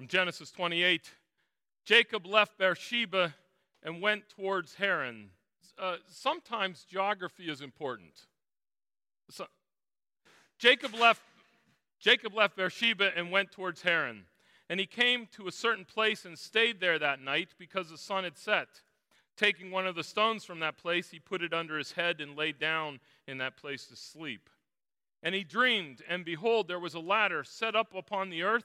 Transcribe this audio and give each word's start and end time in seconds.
From 0.00 0.08
Genesis 0.08 0.50
28 0.50 1.10
Jacob 1.84 2.26
left 2.26 2.56
Beersheba 2.56 3.34
and 3.82 4.00
went 4.00 4.30
towards 4.30 4.76
Haran. 4.76 5.28
Uh, 5.78 5.96
sometimes 6.08 6.86
geography 6.88 7.50
is 7.50 7.60
important. 7.60 8.14
So, 9.28 9.44
Jacob 10.58 10.94
left 10.94 11.20
Jacob 11.98 12.34
left 12.34 12.56
Beersheba 12.56 13.10
and 13.14 13.30
went 13.30 13.52
towards 13.52 13.82
Haran. 13.82 14.24
And 14.70 14.80
he 14.80 14.86
came 14.86 15.28
to 15.32 15.48
a 15.48 15.52
certain 15.52 15.84
place 15.84 16.24
and 16.24 16.38
stayed 16.38 16.80
there 16.80 16.98
that 16.98 17.20
night 17.20 17.50
because 17.58 17.90
the 17.90 17.98
sun 17.98 18.24
had 18.24 18.38
set. 18.38 18.68
Taking 19.36 19.70
one 19.70 19.86
of 19.86 19.96
the 19.96 20.02
stones 20.02 20.46
from 20.46 20.60
that 20.60 20.78
place, 20.78 21.10
he 21.10 21.18
put 21.18 21.42
it 21.42 21.52
under 21.52 21.76
his 21.76 21.92
head 21.92 22.22
and 22.22 22.38
lay 22.38 22.52
down 22.52 23.00
in 23.26 23.36
that 23.36 23.58
place 23.58 23.84
to 23.88 23.96
sleep. 23.96 24.48
And 25.22 25.34
he 25.34 25.44
dreamed, 25.44 26.00
and 26.08 26.24
behold, 26.24 26.68
there 26.68 26.78
was 26.78 26.94
a 26.94 27.00
ladder 27.00 27.44
set 27.44 27.76
up 27.76 27.94
upon 27.94 28.30
the 28.30 28.44
earth, 28.44 28.64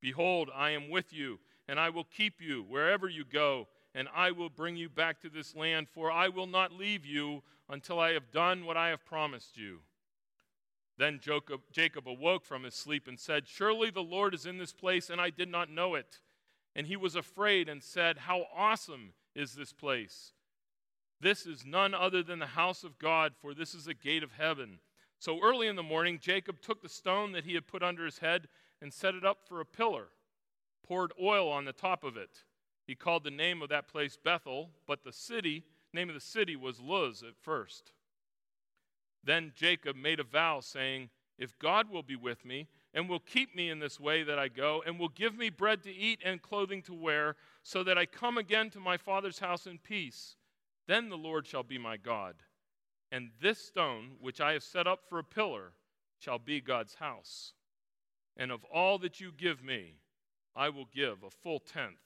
Behold, 0.00 0.50
I 0.54 0.70
am 0.70 0.88
with 0.88 1.12
you, 1.12 1.38
and 1.68 1.78
I 1.78 1.90
will 1.90 2.04
keep 2.04 2.40
you 2.40 2.64
wherever 2.68 3.08
you 3.08 3.24
go, 3.24 3.68
and 3.94 4.08
I 4.14 4.30
will 4.30 4.48
bring 4.48 4.76
you 4.76 4.88
back 4.88 5.20
to 5.20 5.28
this 5.28 5.54
land, 5.54 5.88
for 5.88 6.10
I 6.10 6.28
will 6.28 6.46
not 6.46 6.72
leave 6.72 7.04
you 7.04 7.42
until 7.68 7.98
I 7.98 8.12
have 8.12 8.30
done 8.30 8.64
what 8.64 8.76
I 8.76 8.88
have 8.88 9.04
promised 9.04 9.56
you. 9.56 9.80
Then 10.96 11.18
Jacob, 11.72 12.06
awoke 12.06 12.44
from 12.44 12.64
his 12.64 12.74
sleep 12.74 13.08
and 13.08 13.18
said, 13.18 13.48
Surely 13.48 13.90
the 13.90 14.02
Lord 14.02 14.34
is 14.34 14.44
in 14.44 14.58
this 14.58 14.72
place, 14.72 15.08
and 15.08 15.20
I 15.20 15.30
did 15.30 15.48
not 15.48 15.70
know 15.70 15.94
it. 15.94 16.20
And 16.76 16.86
he 16.86 16.96
was 16.96 17.16
afraid 17.16 17.68
and 17.68 17.82
said, 17.82 18.18
How 18.18 18.44
awesome 18.54 19.14
is 19.34 19.54
this 19.54 19.72
place! 19.72 20.32
This 21.20 21.46
is 21.46 21.64
none 21.64 21.94
other 21.94 22.22
than 22.22 22.38
the 22.38 22.46
house 22.46 22.84
of 22.84 22.98
God, 22.98 23.32
for 23.40 23.54
this 23.54 23.74
is 23.74 23.86
a 23.86 23.94
gate 23.94 24.22
of 24.22 24.32
heaven. 24.32 24.78
So 25.18 25.40
early 25.42 25.68
in 25.68 25.76
the 25.76 25.82
morning, 25.82 26.18
Jacob 26.20 26.60
took 26.60 26.82
the 26.82 26.88
stone 26.88 27.32
that 27.32 27.44
he 27.44 27.54
had 27.54 27.66
put 27.66 27.82
under 27.82 28.04
his 28.04 28.18
head 28.18 28.48
and 28.80 28.92
set 28.92 29.14
it 29.14 29.24
up 29.24 29.38
for 29.46 29.60
a 29.60 29.64
pillar, 29.64 30.08
poured 30.86 31.12
oil 31.20 31.50
on 31.50 31.64
the 31.64 31.72
top 31.72 32.04
of 32.04 32.16
it. 32.16 32.44
He 32.86 32.94
called 32.94 33.24
the 33.24 33.30
name 33.30 33.62
of 33.62 33.68
that 33.68 33.88
place 33.88 34.16
Bethel, 34.16 34.70
but 34.86 35.04
the 35.04 35.12
city, 35.12 35.64
name 35.92 36.08
of 36.08 36.14
the 36.14 36.20
city 36.20 36.56
was 36.56 36.80
Luz 36.80 37.22
at 37.22 37.36
first. 37.40 37.92
Then 39.22 39.52
Jacob 39.54 39.96
made 39.96 40.18
a 40.18 40.24
vow, 40.24 40.60
saying, 40.60 41.10
If 41.38 41.58
God 41.58 41.90
will 41.90 42.02
be 42.02 42.16
with 42.16 42.44
me, 42.44 42.68
and 42.92 43.08
will 43.08 43.20
keep 43.20 43.54
me 43.54 43.70
in 43.70 43.78
this 43.78 44.00
way 44.00 44.22
that 44.24 44.38
I 44.38 44.48
go, 44.48 44.82
and 44.84 44.98
will 44.98 45.08
give 45.08 45.36
me 45.36 45.50
bread 45.50 45.82
to 45.84 45.94
eat 45.94 46.20
and 46.24 46.42
clothing 46.42 46.82
to 46.82 46.94
wear, 46.94 47.36
so 47.62 47.84
that 47.84 47.98
I 47.98 48.06
come 48.06 48.38
again 48.38 48.70
to 48.70 48.80
my 48.80 48.96
father's 48.96 49.38
house 49.38 49.66
in 49.66 49.78
peace. 49.78 50.36
Then 50.88 51.08
the 51.08 51.16
Lord 51.16 51.46
shall 51.46 51.62
be 51.62 51.78
my 51.78 51.96
God, 51.96 52.36
and 53.12 53.30
this 53.40 53.64
stone 53.64 54.12
which 54.20 54.40
I 54.40 54.54
have 54.54 54.62
set 54.64 54.86
up 54.86 55.04
for 55.08 55.18
a 55.18 55.24
pillar 55.24 55.72
shall 56.18 56.38
be 56.38 56.60
God's 56.60 56.94
house. 56.94 57.52
And 58.40 58.50
of 58.50 58.64
all 58.64 58.96
that 59.00 59.20
you 59.20 59.32
give 59.36 59.62
me, 59.62 59.96
I 60.56 60.70
will 60.70 60.88
give 60.94 61.22
a 61.22 61.30
full 61.30 61.60
tenth 61.60 62.00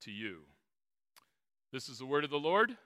to 0.00 0.10
you. 0.10 0.38
This 1.70 1.90
is 1.90 1.98
the 1.98 2.06
word 2.06 2.24
of 2.24 2.30
the 2.30 2.38
Lord. 2.38 2.78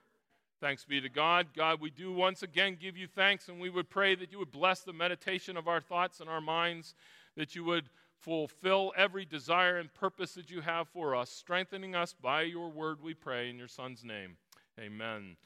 Thanks 0.60 0.84
be 0.84 1.00
to 1.00 1.08
God. 1.08 1.46
God, 1.56 1.80
we 1.80 1.90
do 1.90 2.12
once 2.12 2.42
again 2.42 2.76
give 2.78 2.96
you 2.96 3.06
thanks, 3.06 3.48
and 3.48 3.60
we 3.60 3.70
would 3.70 3.88
pray 3.90 4.16
that 4.16 4.32
you 4.32 4.40
would 4.40 4.50
bless 4.50 4.80
the 4.80 4.92
meditation 4.92 5.56
of 5.56 5.68
our 5.68 5.80
thoughts 5.80 6.18
and 6.18 6.28
our 6.28 6.40
minds, 6.40 6.96
that 7.36 7.54
you 7.54 7.62
would 7.62 7.88
fulfill 8.18 8.92
every 8.96 9.24
desire 9.24 9.78
and 9.78 9.94
purpose 9.94 10.34
that 10.34 10.50
you 10.50 10.60
have 10.60 10.88
for 10.88 11.14
us, 11.14 11.30
strengthening 11.30 11.94
us 11.94 12.12
by 12.20 12.42
your 12.42 12.68
word, 12.70 13.00
we 13.00 13.14
pray, 13.14 13.48
in 13.48 13.56
your 13.56 13.68
Son's 13.68 14.02
name. 14.02 14.36
Amen. 14.80 15.36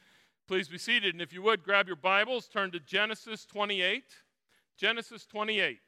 Please 0.49 0.69
be 0.69 0.79
seated, 0.79 1.15
and 1.15 1.21
if 1.21 1.33
you 1.33 1.43
would, 1.43 1.63
grab 1.63 1.89
your 1.89 1.97
Bibles, 1.97 2.49
turn 2.49 2.71
to 2.71 2.81
Genesis 2.81 3.45
28. 3.45 4.03
Genesis 4.79 5.27
28. 5.27 5.79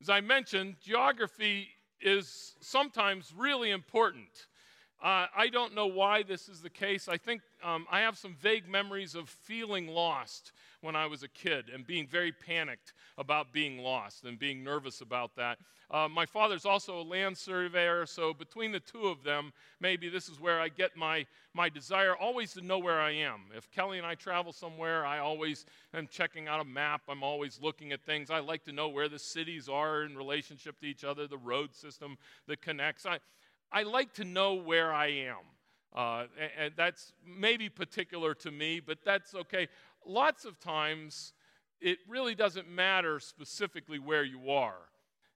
As 0.00 0.08
I 0.08 0.20
mentioned, 0.20 0.76
geography 0.80 1.68
is 2.00 2.56
sometimes 2.60 3.32
really 3.36 3.70
important. 3.70 4.47
Uh, 5.00 5.26
I 5.36 5.48
don't 5.48 5.76
know 5.76 5.86
why 5.86 6.24
this 6.24 6.48
is 6.48 6.60
the 6.60 6.70
case. 6.70 7.08
I 7.08 7.18
think 7.18 7.42
um, 7.62 7.86
I 7.88 8.00
have 8.00 8.18
some 8.18 8.34
vague 8.34 8.68
memories 8.68 9.14
of 9.14 9.28
feeling 9.28 9.86
lost 9.86 10.50
when 10.80 10.96
I 10.96 11.06
was 11.06 11.22
a 11.22 11.28
kid 11.28 11.66
and 11.72 11.86
being 11.86 12.06
very 12.08 12.32
panicked 12.32 12.94
about 13.16 13.52
being 13.52 13.78
lost 13.78 14.24
and 14.24 14.36
being 14.38 14.64
nervous 14.64 15.00
about 15.00 15.36
that. 15.36 15.58
Uh, 15.90 16.08
my 16.08 16.26
father's 16.26 16.66
also 16.66 17.00
a 17.00 17.02
land 17.02 17.36
surveyor, 17.36 18.06
so 18.06 18.34
between 18.34 18.72
the 18.72 18.80
two 18.80 19.06
of 19.06 19.22
them, 19.22 19.52
maybe 19.80 20.08
this 20.08 20.28
is 20.28 20.40
where 20.40 20.60
I 20.60 20.68
get 20.68 20.96
my, 20.96 21.24
my 21.54 21.68
desire 21.68 22.14
always 22.16 22.52
to 22.54 22.60
know 22.60 22.78
where 22.78 23.00
I 23.00 23.12
am. 23.12 23.42
If 23.56 23.70
Kelly 23.70 23.98
and 23.98 24.06
I 24.06 24.14
travel 24.14 24.52
somewhere, 24.52 25.06
I 25.06 25.20
always 25.20 25.64
am 25.94 26.08
checking 26.10 26.48
out 26.48 26.60
a 26.60 26.64
map. 26.64 27.02
I'm 27.08 27.22
always 27.22 27.60
looking 27.62 27.92
at 27.92 28.04
things. 28.04 28.30
I 28.30 28.40
like 28.40 28.64
to 28.64 28.72
know 28.72 28.88
where 28.88 29.08
the 29.08 29.18
cities 29.18 29.68
are 29.68 30.02
in 30.02 30.16
relationship 30.16 30.78
to 30.80 30.86
each 30.86 31.04
other, 31.04 31.26
the 31.26 31.38
road 31.38 31.74
system 31.74 32.18
that 32.48 32.60
connects. 32.60 33.06
I, 33.06 33.18
I 33.70 33.82
like 33.82 34.14
to 34.14 34.24
know 34.24 34.54
where 34.54 34.92
I 34.92 35.06
am. 35.06 35.36
Uh, 35.94 36.24
and, 36.40 36.50
and 36.58 36.74
that's 36.76 37.12
maybe 37.26 37.68
particular 37.68 38.34
to 38.34 38.50
me, 38.50 38.80
but 38.80 38.98
that's 39.04 39.34
okay. 39.34 39.68
Lots 40.06 40.44
of 40.44 40.58
times, 40.60 41.32
it 41.80 41.98
really 42.08 42.34
doesn't 42.34 42.68
matter 42.68 43.20
specifically 43.20 43.98
where 43.98 44.24
you 44.24 44.50
are. 44.50 44.88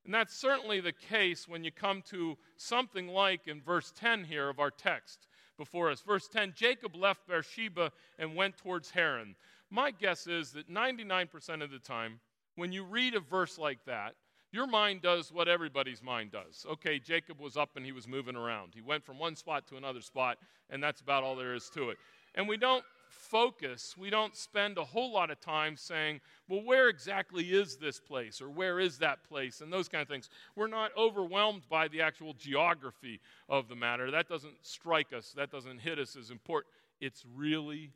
And 0.04 0.12
that's 0.12 0.34
certainly 0.34 0.80
the 0.80 0.92
case 0.92 1.46
when 1.46 1.62
you 1.62 1.70
come 1.70 2.02
to 2.10 2.36
something 2.56 3.06
like 3.06 3.46
in 3.46 3.60
verse 3.60 3.92
10 3.96 4.24
here 4.24 4.48
of 4.48 4.58
our 4.58 4.70
text 4.70 5.28
before 5.56 5.90
us. 5.90 6.00
Verse 6.00 6.26
10 6.28 6.54
Jacob 6.56 6.96
left 6.96 7.28
Beersheba 7.28 7.92
and 8.18 8.34
went 8.34 8.56
towards 8.56 8.90
Haran. 8.90 9.36
My 9.70 9.90
guess 9.90 10.26
is 10.26 10.52
that 10.52 10.68
99% 10.68 11.62
of 11.62 11.70
the 11.70 11.78
time, 11.78 12.20
when 12.56 12.72
you 12.72 12.84
read 12.84 13.14
a 13.14 13.20
verse 13.20 13.58
like 13.58 13.84
that, 13.86 14.14
your 14.52 14.66
mind 14.66 15.00
does 15.00 15.32
what 15.32 15.48
everybody's 15.48 16.02
mind 16.02 16.30
does. 16.30 16.66
Okay, 16.70 16.98
Jacob 16.98 17.40
was 17.40 17.56
up 17.56 17.70
and 17.76 17.84
he 17.84 17.92
was 17.92 18.06
moving 18.06 18.36
around. 18.36 18.72
He 18.74 18.82
went 18.82 19.02
from 19.04 19.18
one 19.18 19.34
spot 19.34 19.66
to 19.68 19.76
another 19.76 20.02
spot, 20.02 20.38
and 20.70 20.82
that's 20.82 21.00
about 21.00 21.24
all 21.24 21.34
there 21.34 21.54
is 21.54 21.70
to 21.70 21.88
it. 21.88 21.96
And 22.34 22.46
we 22.46 22.58
don't 22.58 22.84
focus, 23.08 23.94
we 23.96 24.10
don't 24.10 24.36
spend 24.36 24.78
a 24.78 24.84
whole 24.84 25.12
lot 25.12 25.30
of 25.30 25.40
time 25.40 25.76
saying, 25.76 26.20
well, 26.48 26.62
where 26.62 26.88
exactly 26.88 27.44
is 27.44 27.76
this 27.76 27.98
place 27.98 28.40
or 28.40 28.50
where 28.50 28.78
is 28.78 28.98
that 28.98 29.24
place 29.24 29.60
and 29.60 29.72
those 29.72 29.88
kind 29.88 30.02
of 30.02 30.08
things. 30.08 30.28
We're 30.54 30.66
not 30.66 30.90
overwhelmed 30.96 31.62
by 31.68 31.88
the 31.88 32.02
actual 32.02 32.34
geography 32.34 33.20
of 33.48 33.68
the 33.68 33.76
matter. 33.76 34.10
That 34.10 34.28
doesn't 34.28 34.54
strike 34.62 35.12
us, 35.12 35.32
that 35.36 35.50
doesn't 35.50 35.78
hit 35.78 35.98
us 35.98 36.16
as 36.16 36.30
important. 36.30 36.72
It's 37.00 37.24
really 37.34 37.90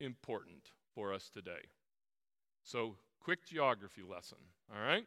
important 0.00 0.70
for 0.94 1.12
us 1.12 1.30
today. 1.32 1.68
So, 2.64 2.96
quick 3.20 3.46
geography 3.46 4.02
lesson, 4.08 4.38
all 4.72 4.82
right? 4.82 5.04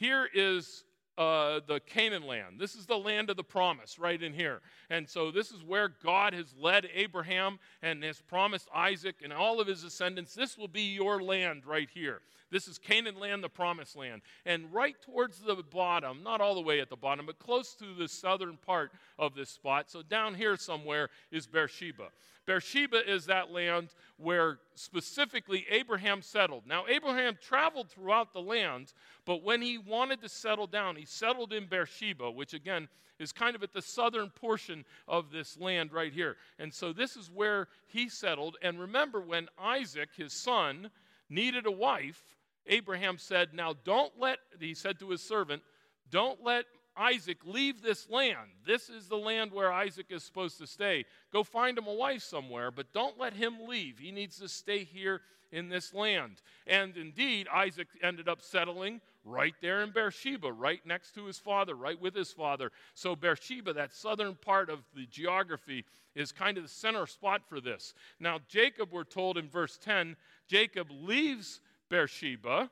Here 0.00 0.30
is 0.32 0.84
uh, 1.18 1.60
the 1.68 1.78
Canaan 1.80 2.26
land. 2.26 2.58
This 2.58 2.74
is 2.74 2.86
the 2.86 2.96
land 2.96 3.28
of 3.28 3.36
the 3.36 3.44
promise 3.44 3.98
right 3.98 4.22
in 4.22 4.32
here. 4.32 4.62
And 4.88 5.06
so 5.06 5.30
this 5.30 5.50
is 5.50 5.62
where 5.62 5.92
God 6.02 6.32
has 6.32 6.54
led 6.58 6.88
Abraham 6.94 7.58
and 7.82 8.02
has 8.02 8.22
promised 8.22 8.70
Isaac 8.74 9.16
and 9.22 9.30
all 9.30 9.60
of 9.60 9.66
his 9.66 9.82
descendants. 9.82 10.32
This 10.32 10.56
will 10.56 10.68
be 10.68 10.94
your 10.94 11.22
land 11.22 11.66
right 11.66 11.90
here. 11.92 12.22
This 12.50 12.66
is 12.66 12.78
Canaan 12.78 13.20
land, 13.20 13.44
the 13.44 13.50
promised 13.50 13.94
land. 13.94 14.22
And 14.46 14.72
right 14.72 14.96
towards 15.02 15.40
the 15.40 15.56
bottom, 15.56 16.22
not 16.22 16.40
all 16.40 16.54
the 16.54 16.62
way 16.62 16.80
at 16.80 16.88
the 16.88 16.96
bottom, 16.96 17.26
but 17.26 17.38
close 17.38 17.74
to 17.74 17.94
the 17.98 18.08
southern 18.08 18.56
part 18.56 18.92
of 19.18 19.34
this 19.34 19.50
spot, 19.50 19.90
so 19.90 20.00
down 20.00 20.34
here 20.34 20.56
somewhere 20.56 21.10
is 21.30 21.46
Beersheba. 21.46 22.08
Beersheba 22.50 23.08
is 23.08 23.26
that 23.26 23.52
land 23.52 23.94
where 24.16 24.58
specifically 24.74 25.64
Abraham 25.70 26.20
settled. 26.20 26.66
Now, 26.66 26.84
Abraham 26.88 27.38
traveled 27.40 27.88
throughout 27.88 28.32
the 28.32 28.40
land, 28.40 28.92
but 29.24 29.44
when 29.44 29.62
he 29.62 29.78
wanted 29.78 30.20
to 30.22 30.28
settle 30.28 30.66
down, 30.66 30.96
he 30.96 31.04
settled 31.04 31.52
in 31.52 31.66
Beersheba, 31.66 32.28
which 32.28 32.52
again 32.52 32.88
is 33.20 33.30
kind 33.30 33.54
of 33.54 33.62
at 33.62 33.72
the 33.72 33.80
southern 33.80 34.30
portion 34.30 34.84
of 35.06 35.30
this 35.30 35.56
land 35.58 35.92
right 35.92 36.12
here. 36.12 36.38
And 36.58 36.74
so 36.74 36.92
this 36.92 37.16
is 37.16 37.30
where 37.30 37.68
he 37.86 38.08
settled. 38.08 38.56
And 38.62 38.80
remember, 38.80 39.20
when 39.20 39.46
Isaac, 39.56 40.08
his 40.16 40.32
son, 40.32 40.90
needed 41.28 41.66
a 41.66 41.70
wife, 41.70 42.36
Abraham 42.66 43.16
said, 43.16 43.54
Now 43.54 43.76
don't 43.84 44.18
let, 44.18 44.40
he 44.58 44.74
said 44.74 44.98
to 44.98 45.10
his 45.10 45.22
servant, 45.22 45.62
don't 46.10 46.42
let 46.42 46.64
Isaac, 46.96 47.38
leave 47.44 47.82
this 47.82 48.08
land. 48.10 48.50
This 48.66 48.90
is 48.90 49.08
the 49.08 49.16
land 49.16 49.52
where 49.52 49.72
Isaac 49.72 50.06
is 50.10 50.22
supposed 50.22 50.58
to 50.58 50.66
stay. 50.66 51.04
Go 51.32 51.42
find 51.42 51.78
him 51.78 51.86
a 51.86 51.94
wife 51.94 52.22
somewhere, 52.22 52.70
but 52.70 52.92
don't 52.92 53.18
let 53.18 53.32
him 53.32 53.66
leave. 53.66 53.98
He 53.98 54.12
needs 54.12 54.38
to 54.40 54.48
stay 54.48 54.84
here 54.84 55.22
in 55.52 55.68
this 55.68 55.94
land. 55.94 56.42
And 56.66 56.96
indeed, 56.96 57.48
Isaac 57.52 57.88
ended 58.02 58.28
up 58.28 58.42
settling 58.42 59.00
right 59.24 59.54
there 59.60 59.82
in 59.82 59.90
Beersheba, 59.90 60.52
right 60.52 60.84
next 60.84 61.14
to 61.14 61.24
his 61.26 61.38
father, 61.38 61.74
right 61.74 62.00
with 62.00 62.14
his 62.14 62.32
father. 62.32 62.70
So, 62.94 63.16
Beersheba, 63.16 63.72
that 63.74 63.94
southern 63.94 64.34
part 64.34 64.70
of 64.70 64.80
the 64.94 65.06
geography, 65.06 65.84
is 66.14 66.32
kind 66.32 66.56
of 66.56 66.64
the 66.64 66.68
center 66.68 67.06
spot 67.06 67.42
for 67.48 67.60
this. 67.60 67.94
Now, 68.18 68.38
Jacob, 68.48 68.92
we're 68.92 69.04
told 69.04 69.38
in 69.38 69.48
verse 69.48 69.78
10, 69.82 70.16
Jacob 70.48 70.88
leaves 70.90 71.60
Beersheba. 71.88 72.70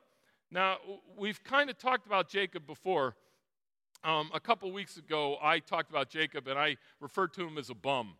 Now, 0.51 0.77
we've 1.17 1.43
kind 1.43 1.69
of 1.69 1.77
talked 1.77 2.05
about 2.05 2.29
Jacob 2.29 2.65
before. 2.65 3.15
Um, 4.03 4.29
a 4.33 4.39
couple 4.39 4.71
weeks 4.71 4.95
ago, 4.95 5.37
I 5.41 5.59
talked 5.59 5.89
about 5.89 6.09
Jacob 6.09 6.47
and 6.47 6.57
I 6.57 6.77
referred 7.01 7.33
to 7.33 7.45
him 7.45 7.57
as 7.57 7.69
a 7.69 7.75
bum. 7.75 8.13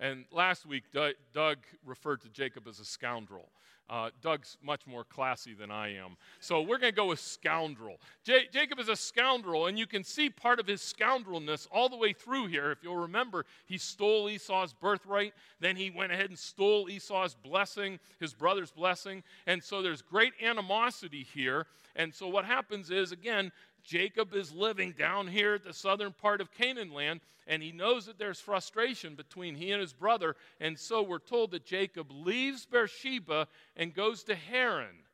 And 0.00 0.24
last 0.32 0.66
week, 0.66 0.84
Doug 0.92 1.58
referred 1.84 2.22
to 2.22 2.28
Jacob 2.30 2.66
as 2.66 2.80
a 2.80 2.84
scoundrel. 2.84 3.50
Uh, 3.88 4.10
Doug's 4.22 4.56
much 4.62 4.86
more 4.86 5.02
classy 5.02 5.52
than 5.52 5.70
I 5.70 5.94
am. 5.96 6.16
So 6.38 6.62
we're 6.62 6.78
going 6.78 6.92
to 6.92 6.96
go 6.96 7.06
with 7.06 7.18
scoundrel. 7.18 7.96
J- 8.22 8.46
Jacob 8.52 8.78
is 8.78 8.88
a 8.88 8.94
scoundrel, 8.94 9.66
and 9.66 9.76
you 9.76 9.86
can 9.86 10.04
see 10.04 10.30
part 10.30 10.60
of 10.60 10.66
his 10.66 10.80
scoundrelness 10.80 11.66
all 11.72 11.88
the 11.88 11.96
way 11.96 12.12
through 12.12 12.46
here. 12.46 12.70
If 12.70 12.78
you'll 12.82 12.96
remember, 12.96 13.46
he 13.66 13.78
stole 13.78 14.28
Esau's 14.30 14.72
birthright. 14.72 15.34
Then 15.58 15.74
he 15.74 15.90
went 15.90 16.12
ahead 16.12 16.30
and 16.30 16.38
stole 16.38 16.88
Esau's 16.88 17.34
blessing, 17.34 17.98
his 18.20 18.32
brother's 18.32 18.70
blessing. 18.70 19.24
And 19.48 19.62
so 19.62 19.82
there's 19.82 20.02
great 20.02 20.34
animosity 20.40 21.26
here. 21.34 21.66
And 21.96 22.14
so 22.14 22.28
what 22.28 22.44
happens 22.44 22.90
is, 22.90 23.10
again, 23.10 23.50
Jacob 23.82 24.34
is 24.34 24.52
living 24.52 24.92
down 24.92 25.26
here 25.26 25.54
at 25.54 25.64
the 25.64 25.72
southern 25.72 26.12
part 26.12 26.40
of 26.40 26.52
Canaan 26.52 26.92
land, 26.92 27.20
and 27.46 27.62
he 27.62 27.72
knows 27.72 28.06
that 28.06 28.18
there's 28.18 28.40
frustration 28.40 29.14
between 29.14 29.54
he 29.54 29.72
and 29.72 29.80
his 29.80 29.92
brother. 29.92 30.36
And 30.60 30.78
so 30.78 31.02
we're 31.02 31.18
told 31.18 31.50
that 31.50 31.64
Jacob 31.64 32.10
leaves 32.10 32.66
Beersheba 32.66 33.48
and 33.76 33.94
goes 33.94 34.22
to 34.24 34.34
Haran. 34.34 35.04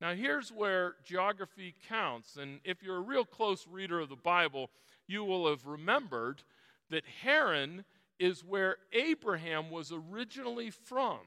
Now, 0.00 0.14
here's 0.14 0.50
where 0.50 0.96
geography 1.04 1.74
counts. 1.88 2.36
And 2.36 2.60
if 2.64 2.82
you're 2.82 2.96
a 2.96 3.00
real 3.00 3.24
close 3.24 3.66
reader 3.68 4.00
of 4.00 4.08
the 4.08 4.16
Bible, 4.16 4.70
you 5.06 5.24
will 5.24 5.48
have 5.48 5.66
remembered 5.66 6.42
that 6.90 7.04
Haran 7.22 7.84
is 8.18 8.44
where 8.44 8.76
Abraham 8.92 9.70
was 9.70 9.92
originally 9.92 10.70
from. 10.70 11.20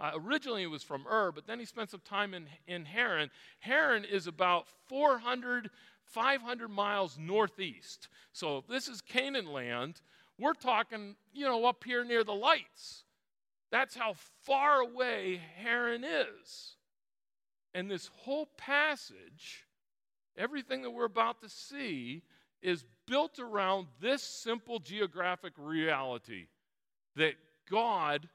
Uh, 0.00 0.10
originally, 0.14 0.62
he 0.62 0.66
was 0.66 0.82
from 0.82 1.06
Ur, 1.06 1.30
but 1.30 1.46
then 1.46 1.60
he 1.60 1.64
spent 1.64 1.90
some 1.90 2.00
time 2.00 2.34
in, 2.34 2.46
in 2.66 2.84
Haran. 2.84 3.30
Haran 3.60 4.04
is 4.04 4.26
about 4.26 4.66
400 4.88 5.70
500 6.06 6.68
miles 6.68 7.18
northeast. 7.18 8.08
So 8.32 8.64
this 8.68 8.88
is 8.88 9.00
Canaan 9.00 9.46
land, 9.46 10.00
we're 10.38 10.54
talking, 10.54 11.16
you 11.32 11.46
know, 11.46 11.64
up 11.66 11.84
here 11.84 12.04
near 12.04 12.24
the 12.24 12.34
lights. 12.34 13.04
That's 13.70 13.94
how 13.94 14.14
far 14.44 14.80
away 14.80 15.40
Haran 15.56 16.04
is. 16.04 16.76
And 17.74 17.90
this 17.90 18.10
whole 18.12 18.48
passage, 18.58 19.66
everything 20.36 20.82
that 20.82 20.90
we're 20.90 21.04
about 21.04 21.40
to 21.42 21.48
see, 21.48 22.22
is 22.60 22.84
built 23.06 23.38
around 23.38 23.86
this 24.00 24.22
simple 24.22 24.78
geographic 24.78 25.52
reality 25.56 26.46
that 27.16 27.34
God 27.70 28.28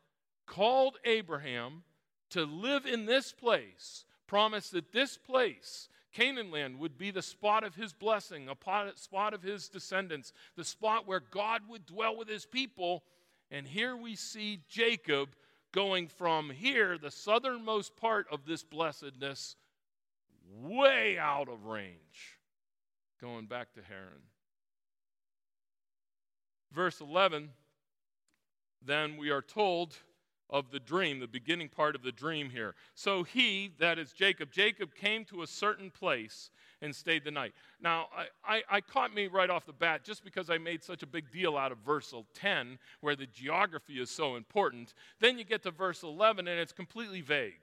called 0.45 0.97
Abraham 1.05 1.83
to 2.31 2.45
live 2.45 2.85
in 2.85 3.05
this 3.05 3.31
place, 3.31 4.05
promised 4.27 4.71
that 4.71 4.91
this 4.91 5.17
place 5.17 5.87
Canaan 6.17 6.49
land 6.49 6.79
would 6.79 6.97
be 6.97 7.11
the 7.11 7.21
spot 7.21 7.63
of 7.63 7.75
his 7.75 7.93
blessing, 7.93 8.49
a 8.49 8.91
spot 8.95 9.33
of 9.35 9.43
his 9.43 9.69
descendants, 9.69 10.33
the 10.55 10.63
spot 10.63 11.07
where 11.07 11.19
God 11.19 11.61
would 11.69 11.85
dwell 11.85 12.17
with 12.17 12.27
his 12.27 12.43
people. 12.43 13.03
And 13.51 13.67
here 13.67 13.95
we 13.95 14.15
see 14.15 14.61
Jacob 14.67 15.35
going 15.71 16.07
from 16.07 16.49
here, 16.49 16.97
the 16.97 17.11
southernmost 17.11 17.95
part 17.95 18.25
of 18.31 18.47
this 18.47 18.63
blessedness, 18.63 19.55
way 20.59 21.19
out 21.19 21.49
of 21.49 21.65
range, 21.65 22.39
going 23.21 23.45
back 23.45 23.75
to 23.75 23.81
Haran. 23.83 24.23
Verse 26.73 26.99
11, 26.99 27.51
then 28.83 29.17
we 29.17 29.29
are 29.29 29.43
told 29.43 29.95
of 30.49 30.71
the 30.71 30.79
dream, 30.79 31.19
the 31.19 31.27
beginning 31.27 31.69
part 31.69 31.95
of 31.95 32.03
the 32.03 32.11
dream 32.11 32.49
here. 32.49 32.75
So 32.95 33.23
he, 33.23 33.73
that 33.79 33.99
is 33.99 34.13
Jacob, 34.13 34.51
Jacob 34.51 34.95
came 34.95 35.25
to 35.25 35.41
a 35.41 35.47
certain 35.47 35.89
place 35.89 36.49
and 36.81 36.95
stayed 36.95 37.23
the 37.23 37.31
night. 37.31 37.53
Now, 37.81 38.07
I, 38.15 38.57
I, 38.57 38.63
I, 38.69 38.81
caught 38.81 39.13
me 39.13 39.27
right 39.27 39.49
off 39.49 39.65
the 39.65 39.73
bat 39.73 40.03
just 40.03 40.23
because 40.23 40.49
I 40.49 40.57
made 40.57 40.83
such 40.83 41.01
a 41.01 41.07
big 41.07 41.31
deal 41.31 41.57
out 41.57 41.71
of 41.71 41.79
verse 41.79 42.13
10, 42.35 42.77
where 43.01 43.15
the 43.15 43.25
geography 43.25 43.99
is 43.99 44.11
so 44.11 44.35
important. 44.35 44.93
Then 45.19 45.39
you 45.39 45.43
get 45.43 45.63
to 45.63 45.71
verse 45.71 46.03
11 46.03 46.47
and 46.47 46.59
it's 46.59 46.71
completely 46.71 47.21
vague. 47.21 47.61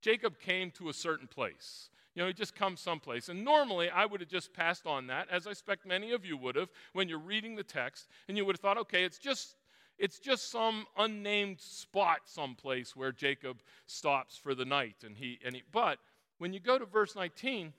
Jacob 0.00 0.38
came 0.40 0.70
to 0.72 0.88
a 0.88 0.92
certain 0.92 1.28
place. 1.28 1.90
You 2.14 2.22
know, 2.22 2.26
he 2.26 2.34
just 2.34 2.56
comes 2.56 2.80
someplace. 2.80 3.28
And 3.28 3.44
normally 3.44 3.88
I 3.88 4.04
would 4.04 4.20
have 4.20 4.28
just 4.28 4.52
passed 4.52 4.86
on 4.86 5.06
that, 5.06 5.28
as 5.30 5.46
I 5.46 5.50
expect 5.50 5.86
many 5.86 6.12
of 6.12 6.24
you 6.24 6.36
would 6.38 6.56
have 6.56 6.70
when 6.92 7.08
you're 7.08 7.18
reading 7.18 7.54
the 7.54 7.62
text, 7.62 8.08
and 8.28 8.36
you 8.36 8.44
would 8.44 8.56
have 8.56 8.60
thought, 8.60 8.78
okay, 8.78 9.04
it's 9.04 9.18
just 9.18 9.54
it's 10.00 10.18
just 10.18 10.50
some 10.50 10.86
unnamed 10.96 11.60
spot 11.60 12.20
someplace 12.24 12.96
where 12.96 13.12
Jacob 13.12 13.62
stops 13.86 14.36
for 14.36 14.54
the 14.54 14.64
night. 14.64 14.96
And 15.04 15.14
he, 15.14 15.38
and 15.44 15.54
he, 15.54 15.62
but 15.70 15.98
when 16.38 16.54
you 16.54 16.58
go 16.58 16.78
to 16.78 16.86
verse 16.86 17.14
19, 17.14 17.72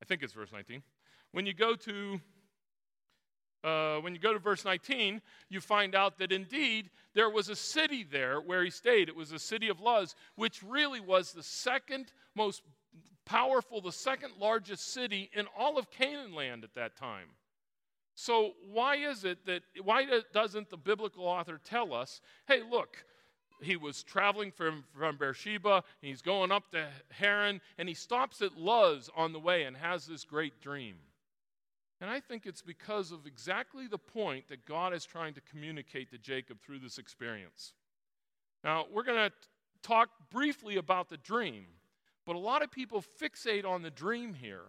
I 0.00 0.04
think 0.04 0.22
it's 0.22 0.32
verse 0.32 0.52
19, 0.52 0.82
when 1.32 1.44
you 1.44 1.52
go 1.52 1.74
to 1.74 2.20
uh, 3.64 3.96
when 3.96 4.14
you 4.14 4.20
go 4.20 4.32
to 4.32 4.38
verse 4.38 4.64
19, 4.64 5.20
you 5.48 5.60
find 5.60 5.96
out 5.96 6.18
that 6.18 6.30
indeed 6.30 6.88
there 7.14 7.28
was 7.28 7.48
a 7.48 7.56
city 7.56 8.04
there 8.04 8.40
where 8.40 8.62
he 8.62 8.70
stayed. 8.70 9.08
It 9.08 9.16
was 9.16 9.30
the 9.30 9.40
city 9.40 9.68
of 9.68 9.80
Luz, 9.80 10.14
which 10.36 10.62
really 10.62 11.00
was 11.00 11.32
the 11.32 11.42
second 11.42 12.12
most 12.36 12.62
powerful, 13.24 13.80
the 13.80 13.90
second 13.90 14.34
largest 14.38 14.92
city 14.92 15.30
in 15.32 15.46
all 15.58 15.78
of 15.78 15.90
Canaan 15.90 16.32
land 16.32 16.62
at 16.62 16.74
that 16.74 16.94
time. 16.94 17.26
So, 18.18 18.52
why 18.72 18.96
is 18.96 19.24
it 19.24 19.44
that, 19.44 19.60
why 19.84 20.06
doesn't 20.32 20.70
the 20.70 20.78
biblical 20.78 21.26
author 21.26 21.60
tell 21.62 21.92
us, 21.92 22.22
hey, 22.48 22.62
look, 22.68 23.04
he 23.60 23.76
was 23.76 24.02
traveling 24.02 24.50
from, 24.50 24.84
from 24.98 25.18
Beersheba, 25.18 25.84
he's 26.00 26.22
going 26.22 26.50
up 26.50 26.70
to 26.70 26.86
Haran, 27.10 27.60
and 27.76 27.90
he 27.90 27.94
stops 27.94 28.40
at 28.40 28.56
Luz 28.56 29.10
on 29.14 29.34
the 29.34 29.38
way 29.38 29.64
and 29.64 29.76
has 29.76 30.06
this 30.06 30.24
great 30.24 30.62
dream? 30.62 30.96
And 32.00 32.08
I 32.08 32.20
think 32.20 32.46
it's 32.46 32.62
because 32.62 33.12
of 33.12 33.26
exactly 33.26 33.86
the 33.86 33.98
point 33.98 34.48
that 34.48 34.64
God 34.64 34.94
is 34.94 35.04
trying 35.04 35.34
to 35.34 35.42
communicate 35.42 36.10
to 36.10 36.18
Jacob 36.18 36.62
through 36.62 36.78
this 36.78 36.96
experience. 36.96 37.74
Now, 38.64 38.86
we're 38.90 39.04
going 39.04 39.28
to 39.28 39.32
talk 39.82 40.08
briefly 40.30 40.76
about 40.76 41.10
the 41.10 41.18
dream, 41.18 41.66
but 42.24 42.34
a 42.34 42.38
lot 42.38 42.62
of 42.62 42.70
people 42.70 43.04
fixate 43.20 43.66
on 43.66 43.82
the 43.82 43.90
dream 43.90 44.32
here 44.32 44.64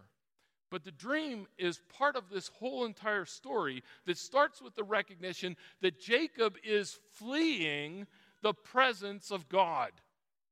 but 0.69 0.83
the 0.83 0.91
dream 0.91 1.47
is 1.57 1.81
part 1.97 2.15
of 2.15 2.29
this 2.29 2.49
whole 2.59 2.85
entire 2.85 3.25
story 3.25 3.83
that 4.05 4.17
starts 4.17 4.61
with 4.61 4.75
the 4.75 4.83
recognition 4.83 5.55
that 5.81 5.99
Jacob 5.99 6.55
is 6.63 6.99
fleeing 7.13 8.05
the 8.41 8.53
presence 8.53 9.31
of 9.31 9.49
God. 9.49 9.91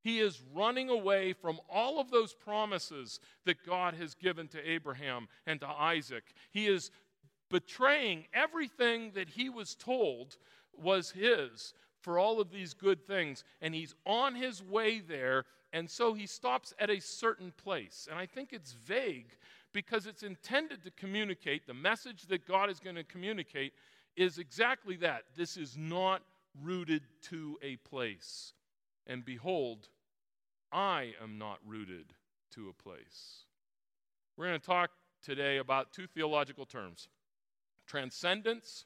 He 0.02 0.20
is 0.20 0.42
running 0.54 0.90
away 0.90 1.34
from 1.34 1.60
all 1.68 2.00
of 2.00 2.12
those 2.12 2.34
promises 2.34 3.20
that 3.46 3.66
God 3.66 3.96
has 3.96 4.14
given 4.14 4.48
to 4.50 4.70
Abraham 4.70 5.28
and 5.48 5.60
to 5.62 5.68
Isaac. 5.68 6.24
He 6.52 6.68
is 6.68 6.92
betraying 7.50 8.26
everything 8.34 9.12
that 9.16 9.30
he 9.30 9.50
was 9.50 9.76
told 9.76 10.38
was 10.78 11.12
his 11.12 11.74
for 12.02 12.20
all 12.20 12.40
of 12.40 12.52
these 12.52 12.76
good 12.76 13.08
things. 13.08 13.44
And 13.62 13.74
he's 13.74 13.96
on 14.06 14.36
his 14.36 14.62
way 14.62 15.00
there. 15.00 15.46
And 15.74 15.90
so 15.90 16.14
he 16.14 16.28
stops 16.28 16.74
at 16.78 16.92
a 16.92 17.02
certain 17.02 17.52
place. 17.52 18.08
And 18.10 18.20
I 18.20 18.28
think 18.28 18.54
it's 18.54 18.74
vague 18.74 19.36
because 19.76 20.06
it's 20.06 20.24
intended 20.24 20.82
to 20.86 20.92
communicate 20.92 21.68
the 21.68 21.74
message 21.74 22.28
that 22.28 22.48
God 22.48 22.70
is 22.70 22.80
going 22.80 22.96
to 22.96 23.04
communicate 23.04 23.74
is 24.16 24.38
exactly 24.38 24.96
that. 24.96 25.24
This 25.36 25.58
is 25.58 25.76
not 25.78 26.22
rooted 26.64 27.02
to 27.24 27.58
a 27.62 27.76
place. 27.76 28.54
And 29.06 29.26
behold, 29.26 29.90
I 30.72 31.12
am 31.22 31.38
not 31.38 31.60
rooted 31.68 32.14
to 32.52 32.70
a 32.70 32.74
place. 32.74 33.44
We're 34.38 34.48
going 34.48 34.62
to 34.62 34.66
talk 34.66 34.92
today 35.22 35.58
about 35.58 35.92
two 35.92 36.08
theological 36.08 36.66
terms 36.66 37.10
transcendence 37.86 38.86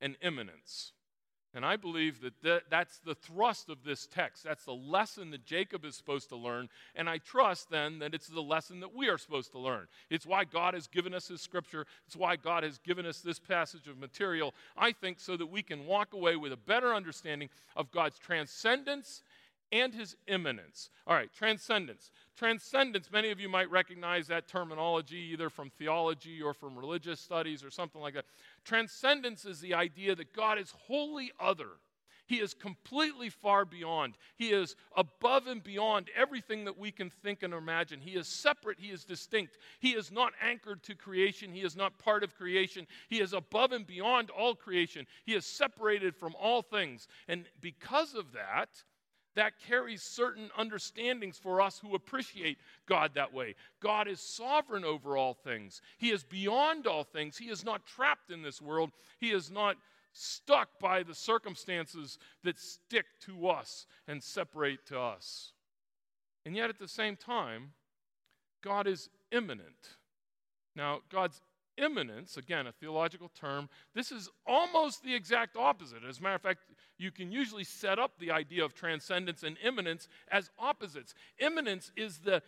and 0.00 0.16
immanence. 0.22 0.92
And 1.54 1.64
I 1.64 1.76
believe 1.76 2.20
that 2.20 2.42
th- 2.42 2.62
that's 2.68 2.98
the 2.98 3.14
thrust 3.14 3.68
of 3.68 3.84
this 3.84 4.06
text. 4.06 4.42
That's 4.44 4.64
the 4.64 4.74
lesson 4.74 5.30
that 5.30 5.44
Jacob 5.44 5.84
is 5.84 5.94
supposed 5.94 6.28
to 6.30 6.36
learn. 6.36 6.68
And 6.96 7.08
I 7.08 7.18
trust 7.18 7.70
then 7.70 8.00
that 8.00 8.14
it's 8.14 8.28
the 8.28 8.40
lesson 8.40 8.80
that 8.80 8.94
we 8.94 9.08
are 9.08 9.18
supposed 9.18 9.52
to 9.52 9.58
learn. 9.58 9.86
It's 10.10 10.26
why 10.26 10.44
God 10.44 10.74
has 10.74 10.86
given 10.88 11.14
us 11.14 11.28
His 11.28 11.40
scripture. 11.40 11.86
It's 12.06 12.16
why 12.16 12.36
God 12.36 12.64
has 12.64 12.78
given 12.78 13.06
us 13.06 13.20
this 13.20 13.38
passage 13.38 13.86
of 13.86 13.98
material, 13.98 14.52
I 14.76 14.92
think, 14.92 15.20
so 15.20 15.36
that 15.36 15.46
we 15.46 15.62
can 15.62 15.86
walk 15.86 16.12
away 16.12 16.36
with 16.36 16.52
a 16.52 16.56
better 16.56 16.92
understanding 16.92 17.48
of 17.76 17.90
God's 17.92 18.18
transcendence 18.18 19.22
and 19.70 19.94
His 19.94 20.16
immanence. 20.26 20.90
All 21.06 21.14
right, 21.14 21.30
transcendence. 21.32 22.10
Transcendence, 22.36 23.10
many 23.12 23.30
of 23.30 23.38
you 23.38 23.48
might 23.48 23.70
recognize 23.70 24.26
that 24.26 24.48
terminology 24.48 25.30
either 25.32 25.48
from 25.48 25.70
theology 25.70 26.42
or 26.42 26.52
from 26.52 26.76
religious 26.76 27.20
studies 27.20 27.62
or 27.62 27.70
something 27.70 28.00
like 28.00 28.14
that. 28.14 28.26
Transcendence 28.64 29.44
is 29.44 29.60
the 29.60 29.74
idea 29.74 30.16
that 30.16 30.32
God 30.32 30.58
is 30.58 30.72
wholly 30.86 31.30
other. 31.38 31.68
He 32.26 32.36
is 32.36 32.54
completely 32.54 33.28
far 33.28 33.64
beyond. 33.64 34.14
He 34.36 34.48
is 34.48 34.76
above 34.96 35.46
and 35.46 35.62
beyond 35.62 36.08
everything 36.16 36.64
that 36.64 36.78
we 36.78 36.90
can 36.90 37.10
think 37.10 37.42
and 37.42 37.52
imagine. 37.52 38.00
He 38.00 38.12
is 38.12 38.26
separate. 38.26 38.80
He 38.80 38.88
is 38.88 39.04
distinct. 39.04 39.58
He 39.78 39.90
is 39.90 40.10
not 40.10 40.32
anchored 40.42 40.82
to 40.84 40.94
creation. 40.94 41.52
He 41.52 41.60
is 41.60 41.76
not 41.76 41.98
part 41.98 42.24
of 42.24 42.34
creation. 42.34 42.86
He 43.08 43.20
is 43.20 43.34
above 43.34 43.72
and 43.72 43.86
beyond 43.86 44.30
all 44.30 44.54
creation. 44.54 45.06
He 45.24 45.34
is 45.34 45.44
separated 45.44 46.16
from 46.16 46.34
all 46.40 46.62
things. 46.62 47.08
And 47.28 47.44
because 47.60 48.14
of 48.14 48.32
that, 48.32 48.70
that 49.34 49.58
carries 49.66 50.02
certain 50.02 50.50
understandings 50.56 51.38
for 51.38 51.60
us 51.60 51.78
who 51.78 51.94
appreciate 51.94 52.58
God 52.86 53.12
that 53.14 53.32
way. 53.32 53.54
God 53.80 54.08
is 54.08 54.20
sovereign 54.20 54.84
over 54.84 55.16
all 55.16 55.34
things, 55.34 55.80
He 55.98 56.10
is 56.10 56.24
beyond 56.24 56.86
all 56.86 57.04
things. 57.04 57.36
He 57.36 57.46
is 57.46 57.64
not 57.64 57.86
trapped 57.86 58.30
in 58.30 58.42
this 58.42 58.60
world, 58.60 58.90
He 59.18 59.30
is 59.30 59.50
not 59.50 59.76
stuck 60.12 60.78
by 60.78 61.02
the 61.02 61.14
circumstances 61.14 62.18
that 62.44 62.58
stick 62.58 63.06
to 63.22 63.48
us 63.48 63.86
and 64.06 64.22
separate 64.22 64.86
to 64.86 64.98
us. 64.98 65.52
And 66.46 66.54
yet, 66.54 66.70
at 66.70 66.78
the 66.78 66.88
same 66.88 67.16
time, 67.16 67.72
God 68.62 68.86
is 68.86 69.08
immanent. 69.32 69.96
Now, 70.76 71.00
God's 71.10 71.40
immanence, 71.78 72.36
again, 72.36 72.66
a 72.66 72.72
theological 72.72 73.30
term, 73.34 73.68
this 73.94 74.12
is 74.12 74.28
almost 74.46 75.02
the 75.02 75.14
exact 75.14 75.56
opposite. 75.56 76.04
As 76.08 76.18
a 76.18 76.22
matter 76.22 76.36
of 76.36 76.42
fact, 76.42 76.60
you 76.98 77.10
can 77.10 77.32
usually 77.32 77.64
set 77.64 77.98
up 77.98 78.12
the 78.18 78.30
idea 78.30 78.64
of 78.64 78.74
transcendence 78.74 79.42
and 79.42 79.56
immanence 79.62 80.08
as 80.30 80.50
opposites. 80.58 81.14
Immanence 81.38 81.90
is 81.96 82.18
the 82.18 82.42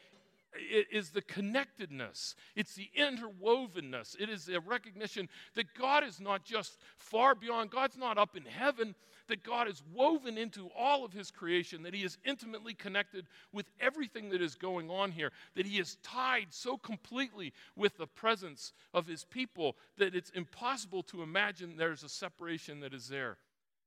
is 0.58 1.10
the 1.10 1.22
connectedness, 1.22 2.34
it's 2.54 2.74
the 2.74 2.90
interwovenness, 2.98 4.16
it 4.18 4.28
is 4.28 4.48
a 4.48 4.60
recognition 4.60 5.28
that 5.54 5.74
God 5.74 6.04
is 6.04 6.20
not 6.20 6.44
just 6.44 6.78
far 6.96 7.34
beyond, 7.34 7.70
God's 7.70 7.96
not 7.96 8.18
up 8.18 8.36
in 8.36 8.44
heaven, 8.44 8.94
that 9.28 9.42
God 9.42 9.68
is 9.68 9.82
woven 9.92 10.38
into 10.38 10.70
all 10.76 11.04
of 11.04 11.12
His 11.12 11.30
creation, 11.30 11.82
that 11.82 11.94
He 11.94 12.04
is 12.04 12.18
intimately 12.24 12.74
connected 12.74 13.26
with 13.52 13.66
everything 13.80 14.30
that 14.30 14.42
is 14.42 14.54
going 14.54 14.90
on 14.90 15.10
here, 15.10 15.32
that 15.54 15.66
He 15.66 15.78
is 15.78 15.96
tied 16.02 16.48
so 16.50 16.76
completely 16.76 17.52
with 17.74 17.96
the 17.96 18.06
presence 18.06 18.72
of 18.94 19.06
His 19.06 19.24
people 19.24 19.76
that 19.98 20.14
it's 20.14 20.30
impossible 20.30 21.02
to 21.04 21.22
imagine 21.22 21.76
there's 21.76 22.04
a 22.04 22.08
separation 22.08 22.80
that 22.80 22.94
is 22.94 23.08
there. 23.08 23.38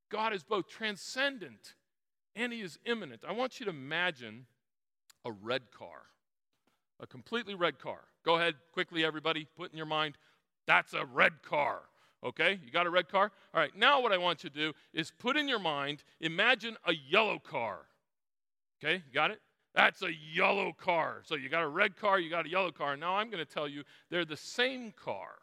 God 0.10 0.34
is 0.34 0.44
both 0.44 0.68
transcendent 0.68 1.76
and 2.36 2.52
He 2.52 2.62
is 2.62 2.80
immanent. 2.86 3.22
I 3.28 3.32
want 3.32 3.60
you 3.60 3.66
to 3.66 3.72
imagine 3.72 4.46
a 5.26 5.32
red 5.32 5.72
car 5.72 6.04
a 7.00 7.08
completely 7.08 7.56
red 7.56 7.79
car. 7.79 8.00
Go 8.25 8.36
ahead, 8.36 8.56
quickly, 8.74 9.03
everybody, 9.06 9.48
put 9.56 9.72
in 9.72 9.77
your 9.77 9.86
mind, 9.86 10.18
that's 10.68 10.94
a 10.94 11.06
red 11.06 11.41
car. 11.41 11.82
Okay, 12.24 12.60
you 12.65 12.72
got 12.72 12.86
a 12.86 12.89
red 12.89 13.08
car? 13.08 13.32
All 13.53 13.62
right, 13.62 13.75
now 13.77 14.01
what 14.01 14.12
I 14.12 14.18
want 14.18 14.44
you 14.44 14.50
to 14.50 14.56
do 14.56 14.74
is 14.94 15.12
put 15.18 15.38
in 15.38 15.48
your 15.48 15.60
mind, 15.60 16.03
imagine 16.20 16.75
a 16.86 16.94
yellow 16.94 17.39
car. 17.39 17.79
Okay, 18.84 18.96
you 19.08 19.13
got 19.13 19.32
it? 19.32 19.39
That's 19.74 20.01
a 20.01 20.12
yellow 20.34 20.74
car. 20.74 21.22
So 21.24 21.36
you 21.36 21.48
got 21.48 21.63
a 21.63 21.68
red 21.68 21.96
car, 21.96 22.20
you 22.20 22.29
got 22.29 22.46
a 22.46 22.50
yellow 22.50 22.72
car. 22.72 22.98
Now 22.98 23.15
I'm 23.15 23.29
going 23.29 23.44
to 23.44 23.51
tell 23.51 23.68
you 23.68 23.84
they're 24.10 24.25
the 24.25 24.36
same 24.36 24.91
car. 24.91 25.36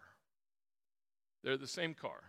They're 1.43 1.57
the 1.57 1.67
same 1.67 1.95
car. 1.95 2.23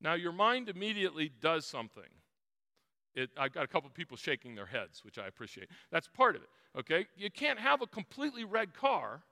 Now 0.00 0.14
your 0.14 0.32
mind 0.32 0.68
immediately 0.68 1.32
does 1.40 1.66
something. 1.66 2.04
It, 3.18 3.30
I've 3.36 3.52
got 3.52 3.64
a 3.64 3.66
couple 3.66 3.88
of 3.88 3.94
people 3.94 4.16
shaking 4.16 4.54
their 4.54 4.66
heads, 4.66 5.04
which 5.04 5.18
I 5.18 5.26
appreciate. 5.26 5.68
That's 5.90 6.06
part 6.06 6.36
of 6.36 6.42
it. 6.42 6.48
Okay? 6.78 7.06
You 7.16 7.30
can't 7.30 7.58
have 7.58 7.82
a 7.82 7.86
completely 7.86 8.44
red 8.44 8.74
car 8.74 9.22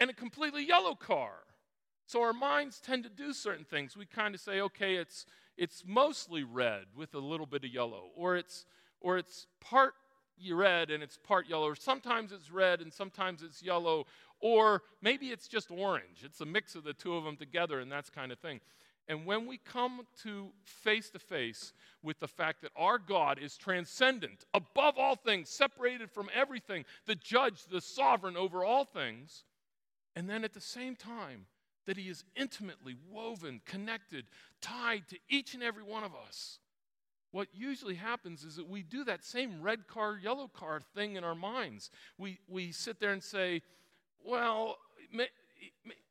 and 0.00 0.10
a 0.10 0.12
completely 0.12 0.66
yellow 0.66 0.96
car. 0.96 1.34
So 2.06 2.22
our 2.22 2.32
minds 2.32 2.80
tend 2.80 3.04
to 3.04 3.10
do 3.10 3.32
certain 3.32 3.64
things. 3.64 3.96
We 3.96 4.06
kind 4.06 4.34
of 4.34 4.40
say, 4.40 4.60
okay, 4.60 4.96
it's 4.96 5.26
it's 5.56 5.82
mostly 5.86 6.42
red 6.42 6.84
with 6.96 7.14
a 7.14 7.18
little 7.18 7.46
bit 7.46 7.64
of 7.64 7.70
yellow, 7.70 8.10
or 8.16 8.36
it's 8.36 8.64
or 9.00 9.18
it's 9.18 9.46
part 9.60 9.94
red 10.50 10.90
and 10.90 11.02
it's 11.02 11.18
part 11.18 11.48
yellow, 11.48 11.66
or 11.66 11.76
sometimes 11.76 12.32
it's 12.32 12.50
red 12.50 12.80
and 12.80 12.92
sometimes 12.92 13.42
it's 13.42 13.62
yellow, 13.62 14.06
or 14.40 14.82
maybe 15.02 15.26
it's 15.26 15.48
just 15.48 15.70
orange. 15.70 16.22
It's 16.24 16.40
a 16.40 16.46
mix 16.46 16.74
of 16.74 16.84
the 16.84 16.94
two 16.94 17.14
of 17.14 17.24
them 17.24 17.36
together, 17.36 17.80
and 17.80 17.90
that's 17.90 18.08
kind 18.10 18.32
of 18.32 18.38
thing. 18.38 18.60
And 19.08 19.24
when 19.24 19.46
we 19.46 19.56
come 19.56 20.02
to 20.22 20.48
face 20.64 21.08
to 21.10 21.18
face 21.18 21.72
with 22.02 22.20
the 22.20 22.28
fact 22.28 22.60
that 22.60 22.72
our 22.76 22.98
God 22.98 23.38
is 23.38 23.56
transcendent, 23.56 24.44
above 24.52 24.98
all 24.98 25.16
things, 25.16 25.48
separated 25.48 26.10
from 26.10 26.28
everything, 26.34 26.84
the 27.06 27.14
judge, 27.14 27.64
the 27.64 27.80
sovereign 27.80 28.36
over 28.36 28.64
all 28.64 28.84
things, 28.84 29.44
and 30.14 30.28
then 30.28 30.44
at 30.44 30.52
the 30.52 30.60
same 30.60 30.94
time, 30.94 31.46
that 31.86 31.96
he 31.96 32.10
is 32.10 32.22
intimately 32.36 32.96
woven, 33.10 33.62
connected, 33.64 34.26
tied 34.60 35.08
to 35.08 35.16
each 35.30 35.54
and 35.54 35.62
every 35.62 35.82
one 35.82 36.04
of 36.04 36.12
us. 36.14 36.58
What 37.30 37.48
usually 37.54 37.94
happens 37.94 38.44
is 38.44 38.56
that 38.56 38.68
we 38.68 38.82
do 38.82 39.04
that 39.04 39.24
same 39.24 39.62
red 39.62 39.86
car, 39.86 40.18
yellow 40.22 40.48
car 40.48 40.80
thing 40.94 41.16
in 41.16 41.24
our 41.24 41.34
minds. 41.34 41.90
We, 42.18 42.40
we 42.46 42.72
sit 42.72 43.00
there 43.00 43.12
and 43.12 43.22
say, 43.22 43.62
well, 44.22 44.76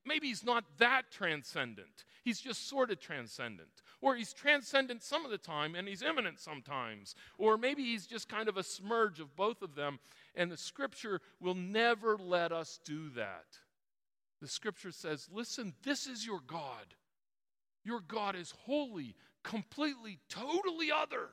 maybe 0.06 0.28
he's 0.28 0.44
not 0.44 0.64
that 0.78 1.12
transcendent. 1.12 2.06
He's 2.24 2.40
just 2.40 2.68
sort 2.68 2.92
of 2.92 3.00
transcendent. 3.00 3.70
Or 4.02 4.16
he's 4.16 4.34
transcendent 4.34 5.04
some 5.04 5.26
of 5.26 5.32
the 5.32 5.38
time 5.38 5.76
and 5.76 5.88
he's 5.88 6.02
immanent 6.02 6.40
sometimes. 6.40 7.16
Or 7.38 7.58
maybe 7.58 7.84
he's 7.84 8.08
just 8.08 8.30
kind 8.30 8.50
of 8.50 8.58
a 8.58 8.64
smudge 8.64 9.20
of 9.20 9.36
both 9.36 9.62
of 9.62 9.76
them. 9.76 10.00
And 10.36 10.52
the 10.52 10.58
scripture 10.58 11.22
will 11.40 11.56
never 11.56 12.18
let 12.18 12.52
us 12.52 12.80
do 12.86 13.10
that. 13.16 13.46
The 14.42 14.48
scripture 14.48 14.92
says, 14.92 15.28
listen, 15.32 15.74
this 15.84 16.06
is 16.06 16.26
your 16.26 16.42
God. 16.46 16.96
Your 17.84 18.02
God 18.02 18.36
is 18.36 18.54
holy, 18.66 19.16
completely, 19.44 20.20
totally 20.30 20.92
other. 20.92 21.30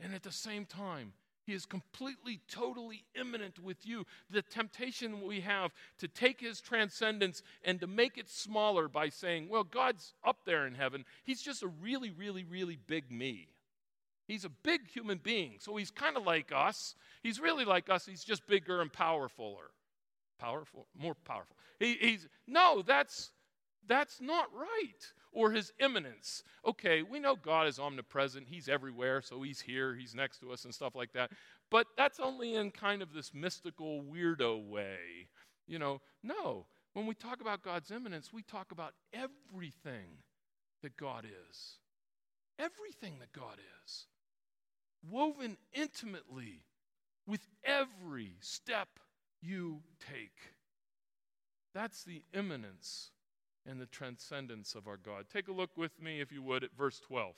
And 0.00 0.12
at 0.12 0.22
the 0.22 0.32
same 0.32 0.66
time, 0.66 1.12
he 1.46 1.52
is 1.52 1.66
completely, 1.66 2.40
totally 2.48 3.04
immanent 3.18 3.58
with 3.58 3.86
you. 3.86 4.06
The 4.30 4.42
temptation 4.42 5.22
we 5.22 5.40
have 5.40 5.72
to 5.98 6.08
take 6.08 6.40
his 6.40 6.60
transcendence 6.60 7.42
and 7.64 7.80
to 7.80 7.86
make 7.86 8.16
it 8.16 8.28
smaller 8.28 8.88
by 8.88 9.10
saying, 9.10 9.48
well, 9.48 9.64
God's 9.64 10.14
up 10.24 10.38
there 10.46 10.66
in 10.66 10.74
heaven. 10.74 11.04
He's 11.22 11.42
just 11.42 11.62
a 11.62 11.68
really, 11.68 12.10
really, 12.10 12.44
really 12.44 12.78
big 12.86 13.10
me. 13.10 13.48
He's 14.26 14.44
a 14.44 14.50
big 14.50 14.88
human 14.88 15.18
being. 15.18 15.56
So 15.58 15.76
he's 15.76 15.90
kind 15.90 16.16
of 16.16 16.24
like 16.24 16.50
us. 16.54 16.94
He's 17.22 17.38
really 17.40 17.64
like 17.66 17.90
us. 17.90 18.06
He's 18.06 18.24
just 18.24 18.46
bigger 18.46 18.80
and 18.80 18.92
powerfuler. 18.92 19.68
Powerful, 20.38 20.86
more 20.98 21.14
powerful. 21.14 21.56
He, 21.78 21.94
he's 22.00 22.26
no, 22.46 22.82
that's 22.82 23.30
that's 23.88 24.20
not 24.20 24.48
right 24.54 25.12
or 25.32 25.50
his 25.50 25.72
immanence. 25.80 26.42
Okay, 26.66 27.02
we 27.02 27.18
know 27.18 27.36
God 27.36 27.66
is 27.66 27.78
omnipresent, 27.78 28.46
he's 28.48 28.68
everywhere, 28.68 29.20
so 29.20 29.42
he's 29.42 29.60
here, 29.60 29.94
he's 29.94 30.14
next 30.14 30.38
to 30.38 30.52
us, 30.52 30.64
and 30.64 30.74
stuff 30.74 30.94
like 30.94 31.12
that. 31.12 31.30
But 31.70 31.86
that's 31.96 32.20
only 32.20 32.54
in 32.54 32.70
kind 32.70 33.02
of 33.02 33.12
this 33.12 33.32
mystical, 33.34 34.02
weirdo 34.02 34.66
way. 34.68 35.28
You 35.66 35.78
know, 35.78 36.00
no. 36.22 36.66
When 36.92 37.06
we 37.06 37.14
talk 37.14 37.40
about 37.40 37.62
God's 37.62 37.90
immanence, 37.90 38.32
we 38.32 38.42
talk 38.42 38.70
about 38.70 38.92
everything 39.12 40.22
that 40.82 40.96
God 40.96 41.24
is. 41.24 41.78
Everything 42.58 43.14
that 43.18 43.32
God 43.32 43.58
is. 43.84 44.06
Woven 45.10 45.56
intimately 45.72 46.62
with 47.26 47.40
every 47.64 48.36
step 48.40 48.88
you 49.42 49.80
take. 49.98 50.54
That's 51.74 52.04
the 52.04 52.22
immanence 52.32 53.10
and 53.66 53.80
the 53.80 53.86
transcendence 53.86 54.74
of 54.74 54.86
our 54.86 54.96
God. 54.96 55.26
Take 55.32 55.48
a 55.48 55.52
look 55.52 55.76
with 55.76 56.00
me, 56.00 56.20
if 56.20 56.32
you 56.32 56.42
would, 56.42 56.64
at 56.64 56.76
verse 56.76 57.00
12. 57.00 57.34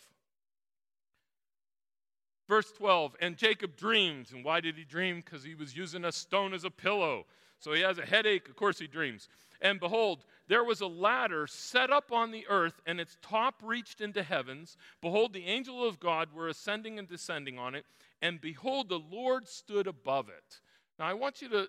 Verse 2.49 2.71
12, 2.73 3.17
and 3.21 3.37
Jacob 3.37 3.77
dreamed. 3.77 4.29
And 4.33 4.45
why 4.45 4.61
did 4.61 4.77
he 4.77 4.85
dream? 4.85 5.23
Because 5.25 5.43
he 5.43 5.55
was 5.55 5.77
using 5.77 6.05
a 6.05 6.13
stone 6.13 6.55
as 6.55 6.65
a 6.65 6.71
pillow. 6.71 7.27
So 7.59 7.73
he 7.73 7.81
has 7.81 7.99
a 7.99 8.07
headache. 8.07 8.49
Of 8.49 8.57
course, 8.57 8.79
he 8.79 8.87
dreams. 8.87 9.29
And 9.61 9.81
behold, 9.81 10.25
there 10.49 10.63
was 10.63 10.81
a 10.81 10.87
ladder 10.87 11.47
set 11.47 11.91
up 11.91 12.13
on 12.13 12.31
the 12.31 12.47
earth, 12.49 12.81
and 12.87 13.01
its 13.01 13.17
top 13.23 13.55
reached 13.65 14.01
into 14.01 14.23
heavens. 14.23 14.77
Behold, 15.01 15.33
the 15.33 15.47
angel 15.47 15.87
of 15.87 15.99
God 15.99 16.33
were 16.33 16.49
ascending 16.49 16.99
and 16.99 17.09
descending 17.09 17.59
on 17.59 17.75
it. 17.75 17.85
And 18.23 18.41
behold, 18.41 18.89
the 18.89 19.01
Lord 19.11 19.49
stood 19.49 19.87
above 19.87 20.29
it. 20.29 20.61
Now, 20.99 21.07
I 21.07 21.15
want 21.15 21.43
you 21.43 21.49
to, 21.49 21.61
uh, 21.61 21.65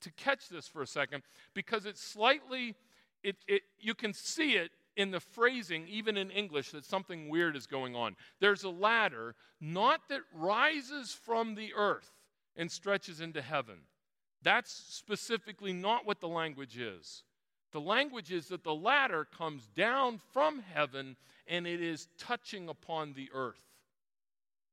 to 0.00 0.12
catch 0.12 0.48
this 0.48 0.68
for 0.68 0.82
a 0.82 0.86
second 0.86 1.22
because 1.54 1.86
it's 1.86 2.02
slightly 2.02 2.74
it, 3.22 3.36
it, 3.46 3.62
you 3.78 3.94
can 3.94 4.12
see 4.12 4.52
it 4.52 4.70
in 4.96 5.10
the 5.10 5.20
phrasing, 5.20 5.86
even 5.88 6.16
in 6.16 6.30
English, 6.30 6.70
that 6.70 6.84
something 6.84 7.28
weird 7.28 7.54
is 7.54 7.66
going 7.66 7.94
on. 7.94 8.16
There's 8.40 8.64
a 8.64 8.70
ladder, 8.70 9.34
not 9.60 10.08
that 10.08 10.22
rises 10.34 11.12
from 11.12 11.54
the 11.54 11.72
earth 11.76 12.10
and 12.56 12.70
stretches 12.70 13.20
into 13.20 13.42
heaven. 13.42 13.76
That's 14.42 14.72
specifically 14.72 15.72
not 15.72 16.06
what 16.06 16.20
the 16.20 16.28
language 16.28 16.78
is. 16.78 17.24
The 17.72 17.80
language 17.80 18.32
is 18.32 18.48
that 18.48 18.64
the 18.64 18.74
ladder 18.74 19.26
comes 19.26 19.68
down 19.74 20.20
from 20.32 20.62
heaven 20.72 21.16
and 21.46 21.66
it 21.66 21.82
is 21.82 22.08
touching 22.18 22.68
upon 22.68 23.12
the 23.12 23.28
earth. 23.34 23.62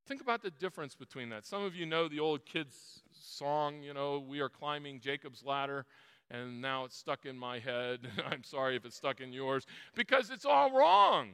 Think 0.06 0.22
about 0.22 0.42
the 0.42 0.52
difference 0.52 0.96
between 0.96 1.30
that. 1.30 1.46
Some 1.46 1.64
of 1.64 1.76
you 1.76 1.86
know 1.86 2.08
the 2.08 2.20
old 2.20 2.46
kids' 2.46 3.04
song, 3.12 3.82
you 3.84 3.94
know, 3.94 4.20
We 4.20 4.42
Are 4.42 4.50
Climbing 4.50 5.00
Jacob's 5.00 5.44
Ladder 5.44 5.86
and 6.34 6.60
now 6.62 6.84
it's 6.84 6.98
stuck 6.98 7.26
in 7.26 7.38
my 7.38 7.60
head. 7.60 8.00
I'm 8.30 8.44
sorry 8.44 8.76
if 8.76 8.86
it's 8.86 8.98
stuck 8.98 9.22
in 9.22 9.32
yours, 9.32 9.66
because 9.96 10.30
it's 10.30 10.46
all 10.46 10.72
wrong. 10.72 11.30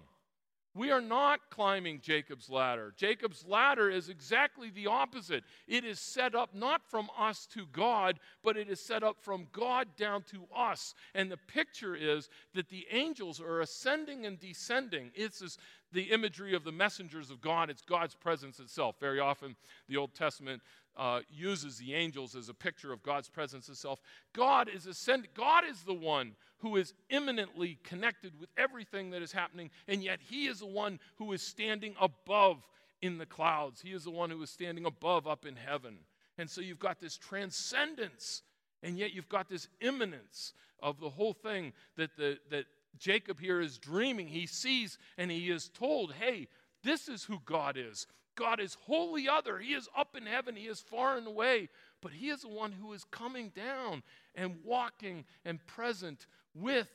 We 0.75 0.91
are 0.91 1.01
not 1.01 1.49
climbing 1.49 1.99
Jacob's 1.99 2.47
ladder. 2.47 2.93
Jacob's 2.95 3.43
ladder 3.45 3.89
is 3.89 4.07
exactly 4.07 4.69
the 4.69 4.85
opposite. 4.85 5.43
It 5.67 5.83
is 5.83 5.99
set 5.99 6.35
up 6.35 6.53
not 6.53 6.81
from 6.87 7.09
us 7.17 7.47
to 7.53 7.65
God, 7.71 8.19
but 8.43 8.55
it 8.55 8.69
is 8.69 8.79
set 8.79 9.03
up 9.03 9.17
from 9.19 9.47
God 9.51 9.87
down 9.97 10.21
to 10.31 10.45
us. 10.55 10.93
And 11.15 11.31
the 11.31 11.37
picture 11.37 11.95
is 11.95 12.29
that 12.53 12.69
the 12.69 12.85
angels 12.91 13.41
are 13.41 13.61
ascending 13.61 14.27
and 14.27 14.39
descending. 14.39 15.09
It's 15.15 15.39
this, 15.39 15.57
the 15.91 16.11
imagery 16.11 16.55
of 16.55 16.63
the 16.63 16.71
messengers 16.71 17.31
of 17.31 17.41
God, 17.41 17.69
it's 17.69 17.81
God's 17.81 18.15
presence 18.15 18.59
itself. 18.59 18.95
Very 18.99 19.19
often, 19.19 19.55
the 19.87 19.97
Old 19.97 20.13
Testament 20.13 20.61
uh, 20.97 21.21
uses 21.29 21.77
the 21.77 21.93
angels 21.93 22.35
as 22.35 22.49
a 22.49 22.53
picture 22.53 22.91
of 22.91 23.01
God's 23.01 23.29
presence 23.29 23.69
itself. 23.69 24.01
God 24.33 24.69
is 24.69 24.85
ascending. 24.85 25.31
God 25.35 25.63
is 25.69 25.83
the 25.83 25.93
one 25.93 26.33
who 26.57 26.75
is 26.75 26.93
immanently 27.09 27.79
connected 27.83 28.33
with 28.39 28.49
everything 28.57 29.09
that 29.11 29.21
is 29.21 29.31
happening, 29.31 29.69
and 29.87 30.03
yet 30.03 30.19
He 30.21 30.47
is 30.47 30.59
the 30.59 30.65
one 30.65 30.99
who 31.15 31.31
is 31.31 31.41
standing 31.41 31.95
above 31.99 32.67
in 33.01 33.17
the 33.17 33.25
clouds. 33.25 33.81
He 33.81 33.93
is 33.93 34.03
the 34.03 34.11
one 34.11 34.29
who 34.29 34.41
is 34.43 34.49
standing 34.49 34.85
above 34.85 35.25
up 35.25 35.45
in 35.45 35.55
heaven. 35.55 35.99
And 36.37 36.49
so 36.49 36.61
you've 36.61 36.79
got 36.79 36.99
this 36.99 37.17
transcendence, 37.17 38.43
and 38.83 38.97
yet 38.97 39.13
you've 39.13 39.29
got 39.29 39.49
this 39.49 39.67
immanence 39.81 40.53
of 40.81 40.99
the 40.99 41.09
whole 41.09 41.33
thing 41.33 41.73
that, 41.97 42.15
the, 42.17 42.37
that 42.49 42.65
Jacob 42.97 43.39
here 43.39 43.61
is 43.61 43.77
dreaming. 43.77 44.27
He 44.27 44.45
sees 44.45 44.97
and 45.17 45.29
he 45.31 45.49
is 45.49 45.69
told, 45.69 46.13
hey, 46.13 46.47
this 46.83 47.07
is 47.07 47.23
who 47.23 47.39
God 47.45 47.77
is. 47.77 48.07
God 48.35 48.59
is 48.59 48.77
wholly 48.85 49.27
other. 49.27 49.57
He 49.57 49.73
is 49.73 49.89
up 49.97 50.15
in 50.15 50.25
heaven, 50.25 50.55
He 50.55 50.67
is 50.67 50.79
far 50.79 51.17
and 51.17 51.27
away, 51.27 51.67
but 52.01 52.13
He 52.13 52.29
is 52.29 52.43
the 52.43 52.47
one 52.47 52.71
who 52.71 52.93
is 52.93 53.03
coming 53.03 53.49
down 53.49 54.01
and 54.33 54.59
walking 54.63 55.25
and 55.43 55.65
present 55.67 56.25
with 56.53 56.87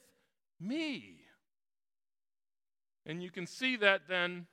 me. 0.58 1.18
And 3.04 3.22
you 3.22 3.30
can 3.30 3.46
see 3.46 3.76
that 3.76 4.08
then 4.08 4.46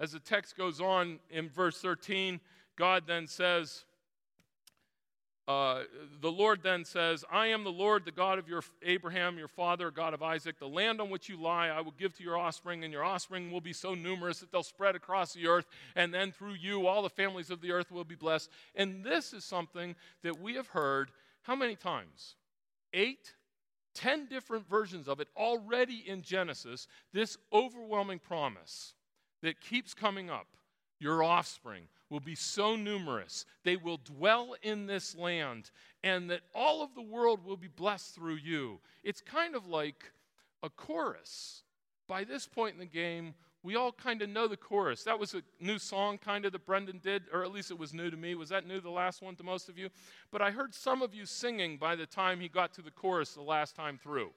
as 0.00 0.12
the 0.12 0.18
text 0.18 0.56
goes 0.56 0.80
on 0.80 1.20
in 1.30 1.48
verse 1.48 1.80
13. 1.80 2.40
God 2.76 3.04
then 3.06 3.26
says, 3.28 3.84
uh, 5.50 5.82
the 6.20 6.30
Lord 6.30 6.62
then 6.62 6.84
says, 6.84 7.24
I 7.30 7.48
am 7.48 7.64
the 7.64 7.72
Lord, 7.72 8.04
the 8.04 8.12
God 8.12 8.38
of 8.38 8.48
your 8.48 8.62
Abraham, 8.82 9.36
your 9.36 9.48
father, 9.48 9.90
God 9.90 10.14
of 10.14 10.22
Isaac. 10.22 10.60
The 10.60 10.68
land 10.68 11.00
on 11.00 11.10
which 11.10 11.28
you 11.28 11.36
lie, 11.36 11.68
I 11.68 11.80
will 11.80 11.94
give 11.98 12.16
to 12.18 12.22
your 12.22 12.38
offspring, 12.38 12.84
and 12.84 12.92
your 12.92 13.02
offspring 13.02 13.50
will 13.50 13.60
be 13.60 13.72
so 13.72 13.94
numerous 13.94 14.38
that 14.38 14.52
they'll 14.52 14.62
spread 14.62 14.94
across 14.94 15.32
the 15.32 15.48
earth, 15.48 15.66
and 15.96 16.14
then 16.14 16.30
through 16.30 16.54
you, 16.54 16.86
all 16.86 17.02
the 17.02 17.10
families 17.10 17.50
of 17.50 17.60
the 17.60 17.72
earth 17.72 17.90
will 17.90 18.04
be 18.04 18.14
blessed. 18.14 18.48
And 18.76 19.02
this 19.02 19.32
is 19.32 19.44
something 19.44 19.96
that 20.22 20.40
we 20.40 20.54
have 20.54 20.68
heard 20.68 21.10
how 21.42 21.56
many 21.56 21.74
times? 21.74 22.36
Eight, 22.92 23.34
ten 23.92 24.26
different 24.26 24.68
versions 24.68 25.08
of 25.08 25.18
it 25.18 25.28
already 25.36 26.04
in 26.06 26.22
Genesis. 26.22 26.86
This 27.12 27.38
overwhelming 27.52 28.20
promise 28.20 28.94
that 29.42 29.60
keeps 29.60 29.94
coming 29.94 30.30
up 30.30 30.46
your 31.00 31.24
offspring 31.24 31.88
will 32.10 32.20
be 32.20 32.34
so 32.34 32.76
numerous, 32.76 33.46
they 33.64 33.76
will 33.76 33.98
dwell 34.04 34.54
in 34.62 34.86
this 34.86 35.16
land, 35.16 35.70
and 36.02 36.28
that 36.30 36.40
all 36.54 36.82
of 36.82 36.94
the 36.94 37.02
world 37.02 37.44
will 37.44 37.56
be 37.56 37.68
blessed 37.68 38.14
through 38.14 38.34
you. 38.34 38.80
It's 39.02 39.20
kind 39.20 39.54
of 39.54 39.66
like 39.66 40.12
a 40.62 40.68
chorus. 40.68 41.62
By 42.08 42.24
this 42.24 42.46
point 42.46 42.74
in 42.74 42.80
the 42.80 42.86
game, 42.86 43.34
we 43.62 43.76
all 43.76 43.92
kind 43.92 44.22
of 44.22 44.28
know 44.28 44.48
the 44.48 44.56
chorus. 44.56 45.04
That 45.04 45.18
was 45.18 45.34
a 45.34 45.42
new 45.60 45.78
song, 45.78 46.18
kind 46.18 46.44
of, 46.44 46.52
that 46.52 46.66
Brendan 46.66 46.98
did, 47.02 47.24
or 47.32 47.44
at 47.44 47.52
least 47.52 47.70
it 47.70 47.78
was 47.78 47.94
new 47.94 48.10
to 48.10 48.16
me. 48.16 48.34
Was 48.34 48.48
that 48.48 48.66
new, 48.66 48.80
the 48.80 48.90
last 48.90 49.22
one, 49.22 49.36
to 49.36 49.44
most 49.44 49.68
of 49.68 49.78
you? 49.78 49.90
But 50.32 50.42
I 50.42 50.50
heard 50.50 50.74
some 50.74 51.02
of 51.02 51.14
you 51.14 51.26
singing 51.26 51.76
by 51.76 51.94
the 51.94 52.06
time 52.06 52.40
he 52.40 52.48
got 52.48 52.72
to 52.74 52.82
the 52.82 52.90
chorus 52.90 53.34
the 53.34 53.42
last 53.42 53.76
time 53.76 53.98
through 54.02 54.30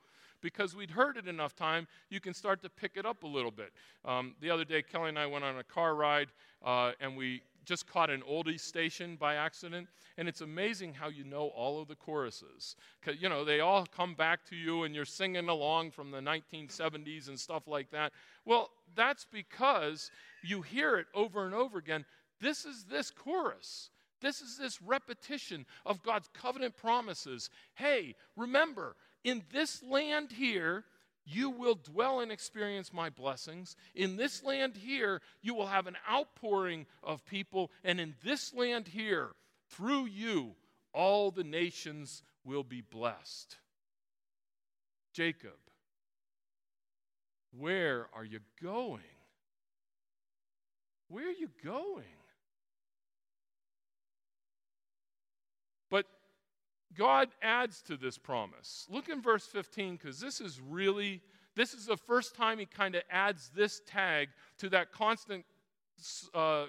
because 0.43 0.75
we'd 0.75 0.91
heard 0.91 1.17
it 1.17 1.27
enough 1.27 1.55
time, 1.55 1.87
you 2.09 2.19
can 2.19 2.33
start 2.33 2.61
to 2.61 2.69
pick 2.69 2.91
it 2.95 3.05
up 3.05 3.23
a 3.23 3.27
little 3.27 3.49
bit. 3.49 3.71
Um, 4.05 4.35
the 4.41 4.51
other 4.51 4.65
day, 4.65 4.83
Kelly 4.83 5.09
and 5.09 5.17
I 5.17 5.25
went 5.25 5.43
on 5.43 5.57
a 5.57 5.63
car 5.63 5.95
ride, 5.95 6.27
uh, 6.63 6.91
and 6.99 7.17
we 7.17 7.41
just 7.65 7.87
caught 7.87 8.09
an 8.09 8.21
oldie 8.29 8.59
station 8.59 9.15
by 9.15 9.35
accident, 9.35 9.87
and 10.17 10.27
it's 10.27 10.41
amazing 10.41 10.93
how 10.93 11.07
you 11.07 11.23
know 11.23 11.47
all 11.55 11.81
of 11.81 11.87
the 11.87 11.95
choruses. 11.95 12.75
You 13.17 13.29
know, 13.29 13.45
they 13.45 13.61
all 13.61 13.85
come 13.85 14.13
back 14.13 14.45
to 14.49 14.55
you, 14.55 14.83
and 14.83 14.93
you're 14.93 15.05
singing 15.05 15.47
along 15.47 15.91
from 15.91 16.11
the 16.11 16.19
1970s 16.19 17.29
and 17.29 17.39
stuff 17.39 17.67
like 17.67 17.89
that. 17.91 18.11
Well, 18.45 18.69
that's 18.95 19.25
because 19.31 20.11
you 20.43 20.61
hear 20.61 20.97
it 20.97 21.07
over 21.15 21.45
and 21.45 21.55
over 21.55 21.77
again. 21.77 22.05
This 22.41 22.65
is 22.65 22.83
this 22.83 23.09
chorus. 23.09 23.89
This 24.19 24.41
is 24.41 24.57
this 24.57 24.81
repetition 24.81 25.65
of 25.85 26.01
God's 26.03 26.29
covenant 26.33 26.77
promises. 26.77 27.49
Hey, 27.75 28.15
remember, 28.37 28.95
in 29.23 29.43
this 29.51 29.81
land 29.83 30.31
here, 30.31 30.83
you 31.25 31.49
will 31.49 31.75
dwell 31.75 32.19
and 32.19 32.31
experience 32.31 32.91
my 32.91 33.09
blessings. 33.09 33.75
In 33.95 34.17
this 34.17 34.43
land 34.43 34.75
here, 34.75 35.21
you 35.41 35.53
will 35.53 35.67
have 35.67 35.87
an 35.87 35.95
outpouring 36.09 36.85
of 37.01 37.25
people. 37.25 37.71
And 37.83 37.99
in 37.99 38.15
this 38.23 38.53
land 38.53 38.87
here, 38.89 39.29
through 39.69 40.05
you, 40.05 40.55
all 40.93 41.31
the 41.31 41.43
nations 41.43 42.23
will 42.43 42.63
be 42.63 42.81
blessed. 42.81 43.57
Jacob, 45.13 45.51
where 47.57 48.07
are 48.13 48.25
you 48.25 48.39
going? 48.61 49.01
Where 51.07 51.27
are 51.27 51.31
you 51.31 51.49
going? 51.63 52.03
But 55.89 56.07
God 56.97 57.29
adds 57.41 57.81
to 57.83 57.97
this 57.97 58.17
promise. 58.17 58.87
Look 58.89 59.09
in 59.09 59.21
verse 59.21 59.45
15 59.45 59.97
because 59.97 60.19
this 60.19 60.41
is 60.41 60.59
really, 60.61 61.21
this 61.55 61.73
is 61.73 61.85
the 61.85 61.97
first 61.97 62.35
time 62.35 62.59
he 62.59 62.65
kind 62.65 62.95
of 62.95 63.03
adds 63.09 63.51
this 63.55 63.81
tag 63.87 64.29
to 64.59 64.69
that 64.69 64.91
constant, 64.91 65.45
uh, 66.33 66.65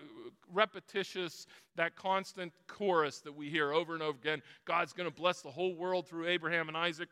repetitious, 0.53 1.47
that 1.77 1.97
constant 1.97 2.53
chorus 2.67 3.21
that 3.21 3.35
we 3.35 3.51
hear 3.51 3.73
over 3.73 3.95
and 3.95 4.03
over 4.03 4.19
again. 4.19 4.43
God's 4.65 4.93
going 4.93 5.09
to 5.09 5.15
bless 5.15 5.41
the 5.41 5.51
whole 5.51 5.75
world 5.75 6.07
through 6.07 6.29
Abraham 6.29 6.69
and 6.69 6.77
Isaac. 6.77 7.11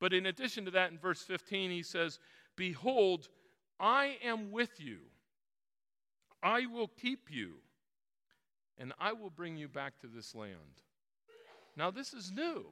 But 0.00 0.12
in 0.12 0.26
addition 0.26 0.64
to 0.64 0.70
that, 0.72 0.90
in 0.90 0.98
verse 0.98 1.22
15, 1.22 1.70
he 1.70 1.82
says, 1.82 2.18
Behold, 2.56 3.28
I 3.78 4.16
am 4.24 4.50
with 4.50 4.80
you. 4.80 4.98
I 6.42 6.66
will 6.66 6.88
keep 6.88 7.30
you, 7.30 7.56
and 8.78 8.94
I 8.98 9.12
will 9.12 9.30
bring 9.30 9.56
you 9.56 9.68
back 9.68 9.98
to 10.00 10.06
this 10.06 10.34
land. 10.34 10.82
Now, 11.80 11.90
this 11.90 12.12
is 12.12 12.30
new. 12.30 12.66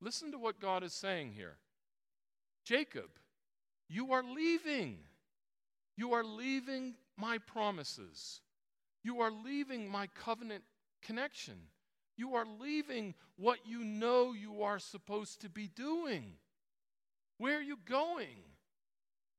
Listen 0.00 0.30
to 0.30 0.38
what 0.38 0.60
God 0.60 0.84
is 0.84 0.92
saying 0.92 1.32
here 1.32 1.56
Jacob, 2.64 3.08
you 3.88 4.12
are 4.12 4.22
leaving. 4.22 4.98
You 5.96 6.12
are 6.12 6.22
leaving 6.22 6.94
my 7.16 7.38
promises. 7.38 8.40
You 9.02 9.20
are 9.20 9.32
leaving 9.32 9.90
my 9.90 10.06
covenant 10.14 10.62
connection. 11.02 11.56
You 12.16 12.36
are 12.36 12.46
leaving 12.60 13.14
what 13.36 13.66
you 13.66 13.82
know 13.82 14.32
you 14.32 14.62
are 14.62 14.78
supposed 14.78 15.40
to 15.40 15.48
be 15.48 15.66
doing. 15.66 16.34
Where 17.38 17.58
are 17.58 17.62
you 17.62 17.78
going? 17.84 18.44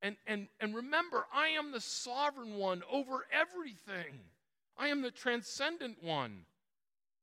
And, 0.02 0.17
and, 0.28 0.50
and 0.60 0.76
remember, 0.76 1.26
I 1.34 1.48
am 1.50 1.72
the 1.72 1.80
sovereign 1.80 2.56
one 2.56 2.84
over 2.91 3.26
everything. 3.32 4.19
I 4.78 4.89
am 4.89 5.02
the 5.02 5.12
transcendent 5.12 6.04
one. 6.04 6.41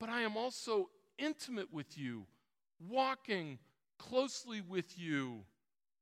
But 0.00 0.08
I 0.08 0.22
am 0.22 0.38
also 0.38 0.88
intimate 1.18 1.72
with 1.72 1.98
you, 1.98 2.24
walking 2.88 3.58
closely 3.98 4.60
with 4.60 4.98
you, 4.98 5.44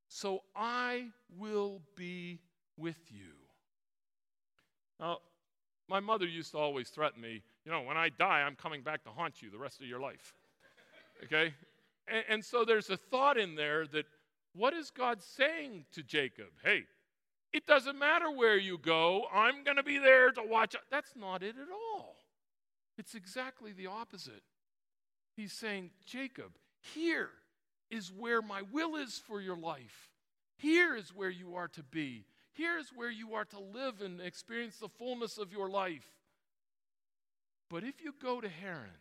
so 0.08 0.42
I 0.54 1.08
will 1.36 1.80
be 1.96 2.40
with 2.76 3.00
you. 3.10 3.32
Now, 5.00 5.18
my 5.88 6.00
mother 6.00 6.26
used 6.26 6.52
to 6.52 6.58
always 6.58 6.88
threaten 6.88 7.20
me, 7.20 7.42
you 7.64 7.72
know, 7.72 7.82
when 7.82 7.96
I 7.96 8.08
die, 8.08 8.42
I'm 8.42 8.56
coming 8.56 8.82
back 8.82 9.04
to 9.04 9.10
haunt 9.10 9.42
you 9.42 9.50
the 9.50 9.58
rest 9.58 9.80
of 9.80 9.86
your 9.86 10.00
life. 10.00 10.34
Okay? 11.24 11.54
And, 12.08 12.24
and 12.28 12.44
so 12.44 12.64
there's 12.64 12.90
a 12.90 12.96
thought 12.96 13.38
in 13.38 13.54
there 13.54 13.86
that 13.88 14.06
what 14.54 14.72
is 14.72 14.90
God 14.90 15.22
saying 15.22 15.84
to 15.92 16.02
Jacob? 16.02 16.48
Hey, 16.62 16.84
it 17.52 17.66
doesn't 17.66 17.98
matter 17.98 18.30
where 18.30 18.56
you 18.56 18.78
go, 18.78 19.26
I'm 19.32 19.64
going 19.64 19.76
to 19.76 19.82
be 19.82 19.98
there 19.98 20.30
to 20.32 20.42
watch. 20.42 20.74
That's 20.90 21.12
not 21.16 21.42
it 21.42 21.56
at 21.60 21.68
all. 21.72 22.16
It's 22.98 23.14
exactly 23.14 23.72
the 23.72 23.86
opposite. 23.86 24.42
He's 25.36 25.52
saying, 25.52 25.90
Jacob, 26.06 26.52
here 26.80 27.30
is 27.90 28.12
where 28.12 28.42
my 28.42 28.62
will 28.72 28.96
is 28.96 29.20
for 29.26 29.40
your 29.40 29.56
life. 29.56 30.10
Here 30.56 30.94
is 30.94 31.14
where 31.14 31.30
you 31.30 31.56
are 31.56 31.68
to 31.68 31.82
be. 31.82 32.26
Here 32.52 32.78
is 32.78 32.90
where 32.94 33.10
you 33.10 33.34
are 33.34 33.44
to 33.46 33.58
live 33.58 34.00
and 34.00 34.20
experience 34.20 34.76
the 34.76 34.88
fullness 34.88 35.38
of 35.38 35.52
your 35.52 35.68
life. 35.68 36.06
But 37.68 37.82
if 37.82 38.02
you 38.02 38.14
go 38.22 38.40
to 38.40 38.48
Haran, 38.48 39.00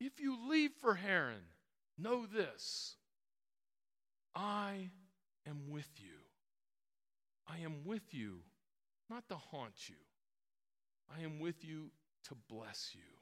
if 0.00 0.20
you 0.20 0.36
leave 0.48 0.72
for 0.80 0.94
Haran, 0.94 1.42
know 1.98 2.26
this 2.26 2.96
I 4.34 4.90
am 5.48 5.70
with 5.70 5.88
you. 5.96 6.18
I 7.48 7.58
am 7.64 7.84
with 7.84 8.12
you 8.12 8.40
not 9.08 9.28
to 9.28 9.36
haunt 9.36 9.88
you, 9.88 9.94
I 11.16 11.22
am 11.22 11.38
with 11.38 11.64
you 11.64 11.90
to 12.24 12.34
bless 12.48 12.90
you. 12.92 13.15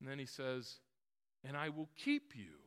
And 0.00 0.08
then 0.08 0.18
he 0.18 0.26
says, 0.26 0.80
And 1.44 1.56
I 1.56 1.68
will 1.68 1.88
keep 1.96 2.34
you. 2.34 2.58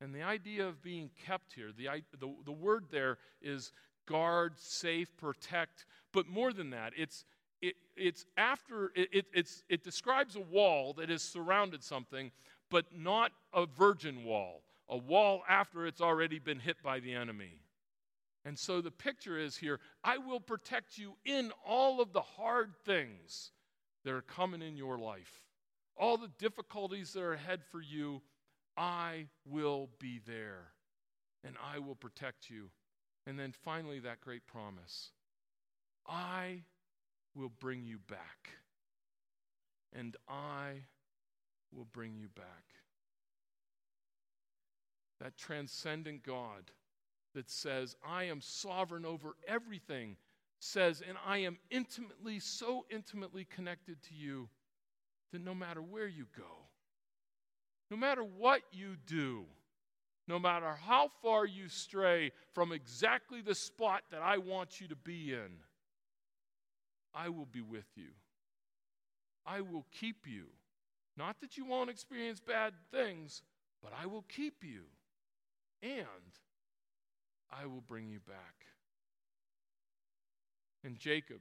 And 0.00 0.14
the 0.14 0.22
idea 0.22 0.66
of 0.66 0.82
being 0.82 1.10
kept 1.26 1.52
here, 1.54 1.70
the, 1.76 1.88
the, 2.18 2.32
the 2.44 2.52
word 2.52 2.86
there 2.90 3.18
is 3.42 3.72
guard, 4.06 4.54
safe, 4.56 5.14
protect. 5.16 5.84
But 6.12 6.26
more 6.26 6.52
than 6.52 6.70
that, 6.70 6.92
it's, 6.96 7.24
it, 7.60 7.74
it's 7.96 8.24
after, 8.36 8.92
it, 8.94 9.08
it, 9.12 9.26
it's, 9.34 9.62
it 9.68 9.84
describes 9.84 10.36
a 10.36 10.40
wall 10.40 10.94
that 10.94 11.10
has 11.10 11.22
surrounded 11.22 11.84
something, 11.84 12.30
but 12.70 12.86
not 12.96 13.32
a 13.52 13.66
virgin 13.66 14.24
wall, 14.24 14.62
a 14.88 14.96
wall 14.96 15.42
after 15.48 15.86
it's 15.86 16.00
already 16.00 16.38
been 16.38 16.58
hit 16.58 16.82
by 16.82 17.00
the 17.00 17.12
enemy. 17.12 17.60
And 18.44 18.58
so 18.58 18.80
the 18.80 18.90
picture 18.90 19.38
is 19.38 19.56
here 19.56 19.80
I 20.02 20.18
will 20.18 20.40
protect 20.40 20.96
you 20.96 21.16
in 21.24 21.52
all 21.66 22.00
of 22.00 22.12
the 22.12 22.22
hard 22.22 22.74
things 22.84 23.50
that 24.04 24.14
are 24.14 24.22
coming 24.22 24.62
in 24.62 24.76
your 24.76 24.98
life, 24.98 25.42
all 25.96 26.16
the 26.16 26.30
difficulties 26.38 27.12
that 27.12 27.22
are 27.22 27.34
ahead 27.34 27.60
for 27.70 27.80
you. 27.80 28.22
I 28.76 29.26
will 29.44 29.90
be 29.98 30.20
there 30.26 30.72
and 31.44 31.56
I 31.72 31.78
will 31.78 31.94
protect 31.94 32.50
you. 32.50 32.70
And 33.26 33.38
then 33.38 33.52
finally, 33.52 33.98
that 34.00 34.20
great 34.20 34.46
promise 34.46 35.10
I 36.06 36.62
will 37.34 37.52
bring 37.60 37.84
you 37.84 37.98
back. 38.08 38.50
And 39.92 40.16
I 40.28 40.84
will 41.72 41.86
bring 41.92 42.16
you 42.16 42.28
back. 42.28 42.64
That 45.20 45.36
transcendent 45.36 46.22
God 46.22 46.70
that 47.34 47.50
says, 47.50 47.94
I 48.06 48.24
am 48.24 48.40
sovereign 48.40 49.04
over 49.04 49.34
everything, 49.46 50.16
says, 50.60 51.02
and 51.06 51.18
I 51.26 51.38
am 51.38 51.58
intimately, 51.70 52.40
so 52.40 52.86
intimately 52.90 53.44
connected 53.44 54.02
to 54.04 54.14
you 54.14 54.48
that 55.32 55.44
no 55.44 55.54
matter 55.54 55.80
where 55.80 56.08
you 56.08 56.26
go, 56.36 56.66
no 57.90 57.96
matter 57.96 58.22
what 58.22 58.62
you 58.72 58.96
do, 59.06 59.44
no 60.28 60.38
matter 60.38 60.78
how 60.86 61.10
far 61.22 61.44
you 61.44 61.68
stray 61.68 62.30
from 62.52 62.72
exactly 62.72 63.40
the 63.40 63.54
spot 63.54 64.02
that 64.12 64.22
I 64.22 64.38
want 64.38 64.80
you 64.80 64.88
to 64.88 64.96
be 64.96 65.32
in, 65.32 65.50
I 67.12 67.28
will 67.28 67.46
be 67.46 67.60
with 67.60 67.86
you. 67.96 68.10
I 69.44 69.60
will 69.60 69.86
keep 69.90 70.26
you. 70.26 70.46
Not 71.16 71.40
that 71.40 71.56
you 71.56 71.64
won't 71.64 71.90
experience 71.90 72.40
bad 72.40 72.74
things, 72.92 73.42
but 73.82 73.92
I 74.00 74.06
will 74.06 74.24
keep 74.28 74.62
you. 74.62 74.82
And 75.82 76.06
I 77.50 77.66
will 77.66 77.80
bring 77.80 78.08
you 78.08 78.20
back. 78.20 78.66
And 80.84 80.96
Jacob, 80.96 81.40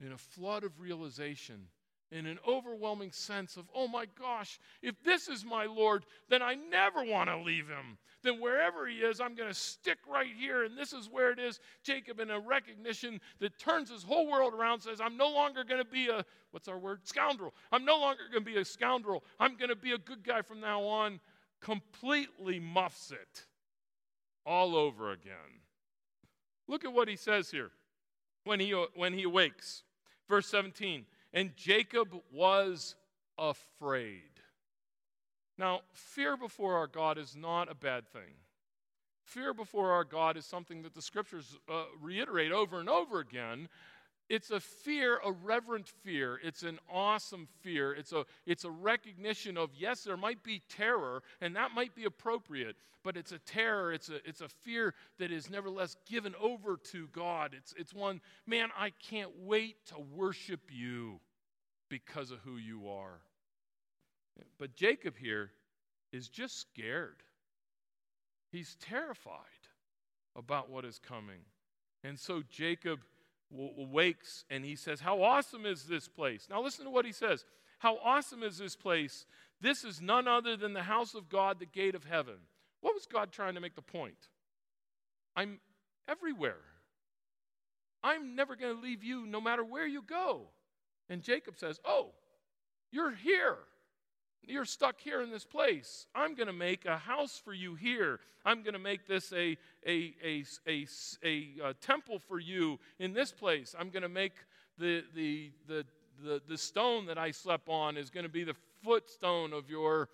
in 0.00 0.12
a 0.12 0.18
flood 0.18 0.64
of 0.64 0.80
realization, 0.80 1.66
in 2.12 2.26
an 2.26 2.38
overwhelming 2.46 3.10
sense 3.10 3.56
of, 3.56 3.64
oh 3.74 3.88
my 3.88 4.04
gosh, 4.20 4.60
if 4.82 4.94
this 5.02 5.28
is 5.28 5.44
my 5.44 5.64
Lord, 5.64 6.04
then 6.28 6.42
I 6.42 6.54
never 6.70 7.02
want 7.02 7.30
to 7.30 7.38
leave 7.38 7.68
him. 7.68 7.96
Then 8.22 8.38
wherever 8.38 8.86
he 8.86 8.96
is, 8.96 9.18
I'm 9.18 9.34
going 9.34 9.48
to 9.48 9.54
stick 9.54 9.96
right 10.08 10.30
here, 10.38 10.64
and 10.64 10.76
this 10.76 10.92
is 10.92 11.08
where 11.10 11.32
it 11.32 11.38
is. 11.38 11.58
Jacob, 11.82 12.20
in 12.20 12.30
a 12.30 12.38
recognition 12.38 13.18
that 13.40 13.58
turns 13.58 13.90
his 13.90 14.02
whole 14.02 14.30
world 14.30 14.52
around, 14.52 14.82
says, 14.82 15.00
I'm 15.00 15.16
no 15.16 15.28
longer 15.28 15.64
going 15.64 15.82
to 15.82 15.90
be 15.90 16.08
a, 16.08 16.24
what's 16.50 16.68
our 16.68 16.78
word? 16.78 17.00
Scoundrel. 17.04 17.54
I'm 17.72 17.86
no 17.86 17.98
longer 17.98 18.22
going 18.30 18.44
to 18.44 18.50
be 18.50 18.58
a 18.58 18.64
scoundrel. 18.64 19.24
I'm 19.40 19.56
going 19.56 19.70
to 19.70 19.76
be 19.76 19.92
a 19.92 19.98
good 19.98 20.22
guy 20.22 20.42
from 20.42 20.60
now 20.60 20.82
on. 20.82 21.18
Completely 21.62 22.60
muffs 22.60 23.10
it 23.10 23.46
all 24.44 24.76
over 24.76 25.12
again. 25.12 25.62
Look 26.68 26.84
at 26.84 26.92
what 26.92 27.08
he 27.08 27.16
says 27.16 27.50
here 27.50 27.70
when 28.44 28.60
he, 28.60 28.72
when 28.94 29.14
he 29.14 29.22
awakes. 29.22 29.82
Verse 30.28 30.46
17 30.48 31.06
and 31.32 31.56
Jacob 31.56 32.14
was 32.32 32.94
afraid. 33.38 34.22
Now, 35.58 35.80
fear 35.92 36.36
before 36.36 36.76
our 36.76 36.86
God 36.86 37.18
is 37.18 37.36
not 37.36 37.70
a 37.70 37.74
bad 37.74 38.08
thing. 38.08 38.34
Fear 39.24 39.54
before 39.54 39.92
our 39.92 40.04
God 40.04 40.36
is 40.36 40.44
something 40.44 40.82
that 40.82 40.94
the 40.94 41.02
scriptures 41.02 41.56
uh, 41.68 41.84
reiterate 42.00 42.52
over 42.52 42.80
and 42.80 42.88
over 42.88 43.20
again. 43.20 43.68
It's 44.28 44.50
a 44.50 44.60
fear, 44.60 45.20
a 45.24 45.32
reverent 45.32 45.88
fear. 45.88 46.38
It's 46.42 46.62
an 46.62 46.78
awesome 46.90 47.48
fear. 47.60 47.92
It's 47.92 48.12
a, 48.12 48.24
it's 48.46 48.64
a 48.64 48.70
recognition 48.70 49.58
of, 49.58 49.70
yes, 49.76 50.04
there 50.04 50.16
might 50.16 50.42
be 50.42 50.62
terror, 50.68 51.22
and 51.40 51.54
that 51.56 51.72
might 51.74 51.94
be 51.94 52.04
appropriate, 52.04 52.76
but 53.04 53.16
it's 53.16 53.32
a 53.32 53.38
terror, 53.40 53.92
it's 53.92 54.08
a, 54.08 54.26
it's 54.26 54.40
a 54.40 54.48
fear 54.48 54.94
that 55.18 55.30
is 55.30 55.50
nevertheless 55.50 55.96
given 56.08 56.34
over 56.40 56.78
to 56.92 57.08
God. 57.08 57.54
It's, 57.56 57.74
it's 57.76 57.92
one, 57.92 58.20
man, 58.46 58.68
I 58.78 58.90
can't 59.10 59.32
wait 59.40 59.84
to 59.86 59.96
worship 59.98 60.60
you 60.70 61.20
because 61.90 62.30
of 62.30 62.38
who 62.38 62.56
you 62.56 62.88
are. 62.88 63.20
But 64.58 64.74
Jacob 64.74 65.14
here 65.18 65.50
is 66.12 66.28
just 66.28 66.58
scared. 66.58 67.22
He's 68.50 68.76
terrified 68.80 69.36
about 70.36 70.70
what 70.70 70.84
is 70.84 70.98
coming. 70.98 71.40
And 72.04 72.18
so 72.18 72.42
Jacob 72.50 73.00
wakes 73.52 74.44
and 74.50 74.64
he 74.64 74.76
says, 74.76 75.00
How 75.00 75.22
awesome 75.22 75.66
is 75.66 75.84
this 75.84 76.08
place? 76.08 76.46
Now 76.50 76.62
listen 76.62 76.84
to 76.84 76.90
what 76.90 77.04
he 77.04 77.12
says. 77.12 77.44
How 77.78 77.98
awesome 78.02 78.42
is 78.42 78.58
this 78.58 78.76
place? 78.76 79.26
This 79.60 79.84
is 79.84 80.00
none 80.00 80.28
other 80.28 80.56
than 80.56 80.72
the 80.72 80.82
house 80.82 81.14
of 81.14 81.28
God, 81.28 81.58
the 81.58 81.66
gate 81.66 81.94
of 81.94 82.04
heaven. 82.04 82.36
What 82.80 82.94
was 82.94 83.06
God 83.06 83.32
trying 83.32 83.54
to 83.54 83.60
make 83.60 83.74
the 83.74 83.82
point? 83.82 84.28
I'm 85.36 85.60
everywhere. 86.08 86.60
I'm 88.02 88.34
never 88.34 88.56
going 88.56 88.74
to 88.74 88.80
leave 88.80 89.04
you 89.04 89.26
no 89.26 89.40
matter 89.40 89.64
where 89.64 89.86
you 89.86 90.02
go. 90.02 90.48
And 91.08 91.22
Jacob 91.22 91.58
says, 91.58 91.80
Oh, 91.84 92.12
you're 92.90 93.14
here. 93.14 93.56
You're 94.46 94.64
stuck 94.64 95.00
here 95.00 95.22
in 95.22 95.30
this 95.30 95.44
place. 95.44 96.06
I'm 96.14 96.34
going 96.34 96.48
to 96.48 96.52
make 96.52 96.84
a 96.84 96.98
house 96.98 97.40
for 97.42 97.52
you 97.52 97.74
here. 97.74 98.20
I'm 98.44 98.62
going 98.62 98.72
to 98.72 98.80
make 98.80 99.06
this 99.06 99.32
a, 99.32 99.56
a, 99.86 100.14
a, 100.24 100.44
a, 100.66 100.86
a, 101.24 101.74
temple 101.74 102.18
for 102.18 102.40
you 102.40 102.80
in 102.98 103.12
this 103.12 103.30
place. 103.30 103.74
I'm 103.78 103.90
going 103.90 104.02
to 104.02 104.08
make 104.08 104.32
the, 104.78 105.04
the, 105.14 105.52
the, 105.68 105.84
the, 106.24 106.42
the 106.48 106.58
stone 106.58 107.06
that 107.06 107.18
I 107.18 107.30
slept 107.30 107.68
on 107.68 107.96
is 107.96 108.10
going 108.10 108.26
to 108.26 108.32
be 108.32 108.42
the 108.42 108.56
footstone 108.82 109.52
of 109.52 109.70
your, 109.70 110.08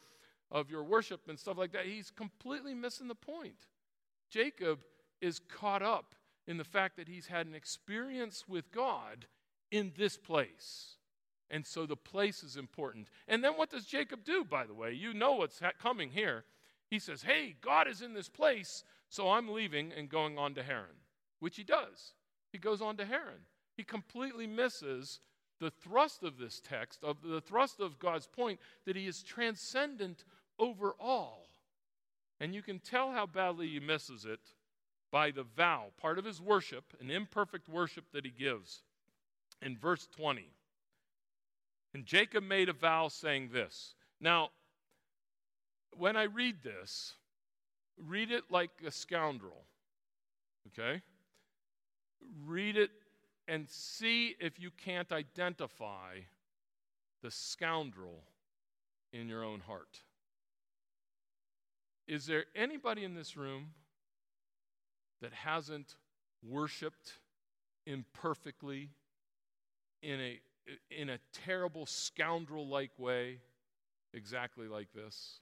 of 0.51 0.71
your 0.71 0.85
worship 0.85 1.23
and 1.29 1.39
stuff 1.39 1.57
like 1.57 1.73
that. 1.73 1.87
He's 1.87 2.11
completely 2.11 2.75
missing 2.75 3.09
the 3.09 3.15
point. 3.15 3.67
Jacob 4.31 4.81
is 5.23 5.41
caught 5.49 5.83
up 5.83 6.15
in 6.47 6.59
the 6.59 6.65
fact 6.65 6.97
that 6.97 7.09
he's 7.09 7.27
had 7.27 7.47
an 7.47 7.55
experience 7.55 8.45
with 8.47 8.71
God 8.73 9.27
in 9.71 9.93
this 9.97 10.17
place. 10.17 10.98
And 11.51 11.67
so 11.67 11.87
the 11.87 11.97
place 11.97 12.43
is 12.43 12.57
important. 12.57 13.09
And 13.27 13.43
then 13.43 13.53
what 13.53 13.71
does 13.71 13.87
Jacob 13.87 14.25
do, 14.25 14.45
by 14.45 14.67
the 14.67 14.75
way? 14.75 14.93
You 14.93 15.15
know 15.15 15.33
what's 15.33 15.61
ha- 15.61 15.73
coming 15.81 16.11
here. 16.11 16.45
He 16.91 16.99
says, 16.99 17.23
Hey, 17.23 17.57
God 17.61 17.89
is 17.89 18.03
in 18.03 18.15
this 18.15 18.29
place, 18.29 18.85
so 19.09 19.31
I'm 19.31 19.49
leaving 19.49 19.93
and 19.97 20.09
going 20.09 20.39
on 20.39 20.55
to 20.55 20.63
Haran, 20.63 20.97
which 21.41 21.57
he 21.57 21.65
does. 21.65 22.13
He 22.53 22.59
goes 22.59 22.83
on 22.83 22.97
to 22.99 23.05
Haran. 23.05 23.47
He 23.77 23.85
completely 23.85 24.47
misses 24.47 25.21
the 25.61 25.71
thrust 25.71 26.23
of 26.23 26.39
this 26.39 26.61
text, 26.61 27.03
of 27.03 27.17
the 27.23 27.41
thrust 27.41 27.81
of 27.81 27.99
God's 27.99 28.27
point 28.27 28.61
that 28.85 28.97
he 28.97 29.07
is 29.07 29.23
transcendent 29.23 30.25
over 30.59 30.95
all. 31.01 31.49
And 32.41 32.55
you 32.55 32.63
can 32.63 32.79
tell 32.79 33.11
how 33.11 33.27
badly 33.27 33.69
he 33.69 33.81
misses 33.81 34.25
it 34.25 34.41
by 35.11 35.31
the 35.31 35.43
vow, 35.43 35.87
part 36.01 36.19
of 36.19 36.25
his 36.25 36.41
worship, 36.41 36.85
an 37.01 37.11
imperfect 37.11 37.69
worship 37.69 38.05
that 38.13 38.25
he 38.25 38.31
gives. 38.31 38.83
In 39.61 39.77
verse 39.77 40.07
20, 40.17 40.51
and 41.99 42.07
Jacob 42.07 42.45
made 42.45 42.69
a 42.69 42.73
vow 42.73 43.09
saying 43.09 43.51
this. 43.53 43.95
Now, 44.21 44.51
when 45.97 46.17
I 46.17 46.23
read 46.23 46.63
this, 46.63 47.15
read 48.07 48.31
it 48.31 48.45
like 48.51 48.71
a 48.87 48.93
scoundrel, 48.93 49.65
okay? 50.69 51.03
Read 52.47 52.77
it 52.77 52.93
and 53.49 53.69
see 53.69 54.37
if 54.39 54.61
you 54.61 54.71
can't 54.71 55.11
identify 55.11 56.21
the 57.21 57.33
scoundrel 57.33 58.23
in 59.13 59.27
your 59.27 59.43
own 59.43 59.59
heart. 59.59 59.99
Is 62.07 62.27
there 62.27 62.45
anybody 62.55 63.03
in 63.03 63.17
this 63.17 63.37
room 63.37 63.71
that 65.21 65.33
hasn't 65.33 65.97
worshiped 66.49 67.19
imperfectly 67.87 68.91
in 70.01 70.21
a 70.21 70.39
in 70.91 71.11
a 71.11 71.19
terrible 71.33 71.87
scoundrel 71.87 72.67
like 72.67 72.91
way, 72.99 73.39
exactly 74.13 74.69
like 74.69 74.93
this. 74.93 75.41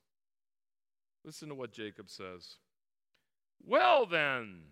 Listen 1.24 1.48
to 1.48 1.54
what 1.54 1.72
Jacob 1.72 2.08
says. 2.08 2.56
Well, 3.64 4.06
then, 4.06 4.62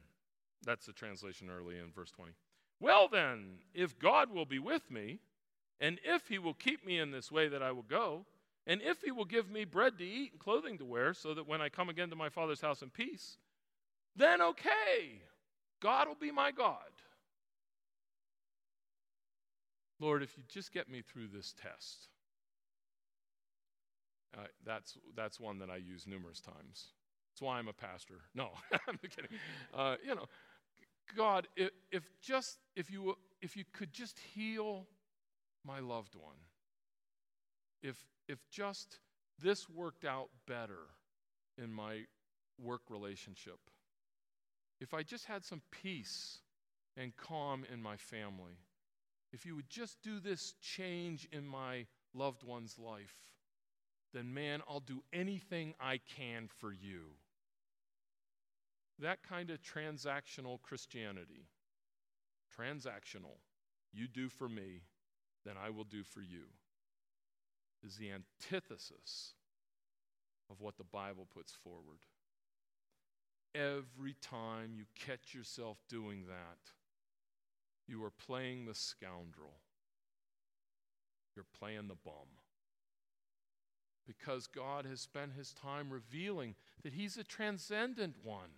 that's 0.65 0.87
the 0.87 0.93
translation 0.93 1.51
early 1.51 1.79
in 1.79 1.91
verse 1.93 2.11
20. 2.11 2.33
Well, 2.81 3.09
then, 3.09 3.59
if 3.75 3.99
God 3.99 4.31
will 4.31 4.45
be 4.45 4.59
with 4.59 4.91
me, 4.91 5.21
and 5.81 5.99
if 6.05 6.29
he 6.29 6.39
will 6.39 6.55
keep 6.55 6.87
me 6.87 6.99
in 6.99 7.11
this 7.11 7.33
way 7.33 7.49
that 7.49 7.63
I 7.63 7.73
will 7.73 7.83
go, 7.83 8.27
and 8.67 8.81
if 8.81 9.03
he 9.03 9.11
will 9.11 9.25
give 9.25 9.51
me 9.51 9.65
bread 9.65 9.99
to 9.99 10.05
eat 10.05 10.33
and 10.33 10.41
clothing 10.41 10.79
to 10.79 10.85
wear, 10.85 11.13
so 11.13 11.35
that 11.35 11.49
when 11.49 11.61
I 11.61 11.69
come 11.69 11.89
again 11.89 12.11
to 12.11 12.17
my 12.17 12.29
father's 12.29 12.61
house 12.61 12.83
in 12.83 12.91
peace, 12.91 13.39
then 14.17 14.41
okay, 14.41 15.23
God 15.83 16.09
will 16.09 16.15
be 16.15 16.31
my 16.31 16.51
God. 16.51 16.79
Lord, 20.05 20.23
if 20.23 20.37
you 20.37 20.43
just 20.49 20.71
get 20.71 20.91
me 20.91 21.01
through 21.01 21.29
this 21.29 21.55
test. 21.61 22.09
Uh, 24.37 24.43
that's, 24.67 24.99
that's 25.17 25.41
one 25.41 25.59
that 25.61 25.71
I 25.71 25.77
use 25.77 26.07
numerous 26.07 26.41
times. 26.41 26.89
That's 27.31 27.41
why 27.41 27.59
I'm 27.59 27.69
a 27.69 27.73
pastor. 27.73 28.21
No, 28.35 28.51
I'm 28.89 28.99
kidding. 28.99 29.31
Uh, 29.73 29.97
you 30.07 30.15
know, 30.15 30.27
God, 31.17 31.49
if, 31.57 31.71
if 31.91 32.03
just 32.21 32.59
if 32.77 32.91
you 32.91 33.17
if 33.41 33.57
you 33.57 33.65
could 33.73 33.93
just 33.93 34.19
heal 34.35 34.87
my 35.65 35.79
loved 35.79 36.17
one, 36.17 36.37
if 37.83 37.97
if 38.29 38.39
just 38.51 38.99
this 39.41 39.69
worked 39.69 40.05
out 40.05 40.29
better 40.47 40.89
in 41.63 41.73
my 41.73 42.01
work 42.61 42.83
relationship, 42.91 43.59
if 44.81 44.93
I 44.93 45.03
just 45.03 45.27
had 45.27 45.45
some 45.45 45.63
peace 45.71 46.39
and 46.97 47.15
calm 47.17 47.65
in 47.73 47.81
my 47.81 47.97
family, 47.97 48.59
if 49.35 49.45
you 49.45 49.57
would 49.57 49.69
just 49.69 50.01
do 50.01 50.21
this 50.21 50.55
change 50.63 51.27
in 51.33 51.45
my 51.45 51.87
loved 52.15 52.45
one's 52.45 52.79
life, 52.79 53.17
then 54.13 54.33
man, 54.33 54.63
I'll 54.69 54.79
do 54.79 55.03
anything 55.13 55.75
I 55.81 55.99
can 56.17 56.49
for 56.61 56.73
you. 56.73 57.01
That 59.01 59.25
kind 59.29 59.51
of 59.51 59.59
transactional 59.61 60.63
Christianity, 60.63 61.49
transactional, 62.57 63.39
you 63.93 64.07
do 64.07 64.29
for 64.29 64.49
me, 64.49 64.83
then 65.45 65.55
I 65.63 65.71
will 65.71 65.83
do 65.83 66.05
for 66.05 66.21
you, 66.21 66.45
is 67.85 67.97
the 67.97 68.13
antithesis 68.13 69.35
of 70.49 70.61
what 70.61 70.77
the 70.79 70.85
Bible 70.85 71.27
puts 71.35 71.53
forward. 71.53 71.99
Every 73.53 74.15
time 74.23 74.75
you 74.77 74.85
catch 74.95 75.35
yourself 75.35 75.79
doing 75.89 76.27
that, 76.29 76.71
you 77.87 78.03
are 78.05 78.11
playing 78.11 78.67
the 78.67 78.75
scoundrel. 78.75 79.59
You're 81.35 81.47
playing 81.59 81.89
the 81.89 81.97
bum. 82.05 82.29
Because 84.07 84.47
God 84.47 84.85
has 84.87 85.01
spent 85.01 85.33
his 85.33 85.53
time 85.53 85.91
revealing 85.91 86.55
that 86.83 86.93
he's 86.93 87.17
a 87.17 87.25
transcendent 87.25 88.17
one 88.23 88.51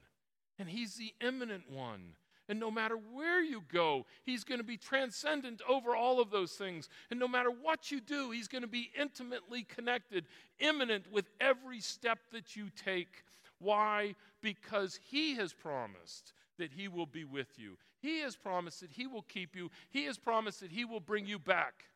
and 0.59 0.69
he's 0.69 0.95
the 0.95 1.15
immanent 1.21 1.71
one. 1.71 2.17
And 2.49 2.61
no 2.61 2.71
matter 2.71 2.97
where 2.97 3.43
you 3.43 3.63
go, 3.73 4.07
he's 4.25 4.45
going 4.45 4.61
to 4.61 4.65
be 4.65 4.77
transcendent 4.77 5.61
over 5.69 5.97
all 5.97 6.21
of 6.21 6.31
those 6.31 6.53
things. 6.53 6.89
And 7.11 7.19
no 7.19 7.27
matter 7.27 7.51
what 7.51 7.91
you 7.91 8.01
do, 8.01 8.31
he's 8.31 8.49
going 8.49 8.63
to 8.63 8.69
be 8.69 8.91
intimately 8.99 9.65
connected, 9.65 10.27
immanent 10.61 11.11
with 11.11 11.27
every 11.41 11.81
step 11.81 12.19
that 12.33 12.55
you 12.55 12.71
take. 12.85 13.25
Why? 13.59 14.15
Because 14.43 15.01
he 15.11 15.35
has 15.37 15.53
promised 15.53 16.33
that 16.59 16.73
he 16.73 16.89
will 16.89 17.07
be 17.07 17.25
with 17.25 17.59
you. 17.59 17.77
He 18.07 18.21
has 18.21 18.37
promised 18.37 18.81
that 18.81 18.93
he 18.93 19.07
will 19.07 19.23
keep 19.23 19.57
you. 19.57 19.71
He 19.91 20.05
has 20.05 20.17
promised 20.17 20.61
that 20.61 20.71
he 20.71 20.85
will 20.85 21.01
bring 21.01 21.27
you 21.27 21.39
back. 21.39 21.87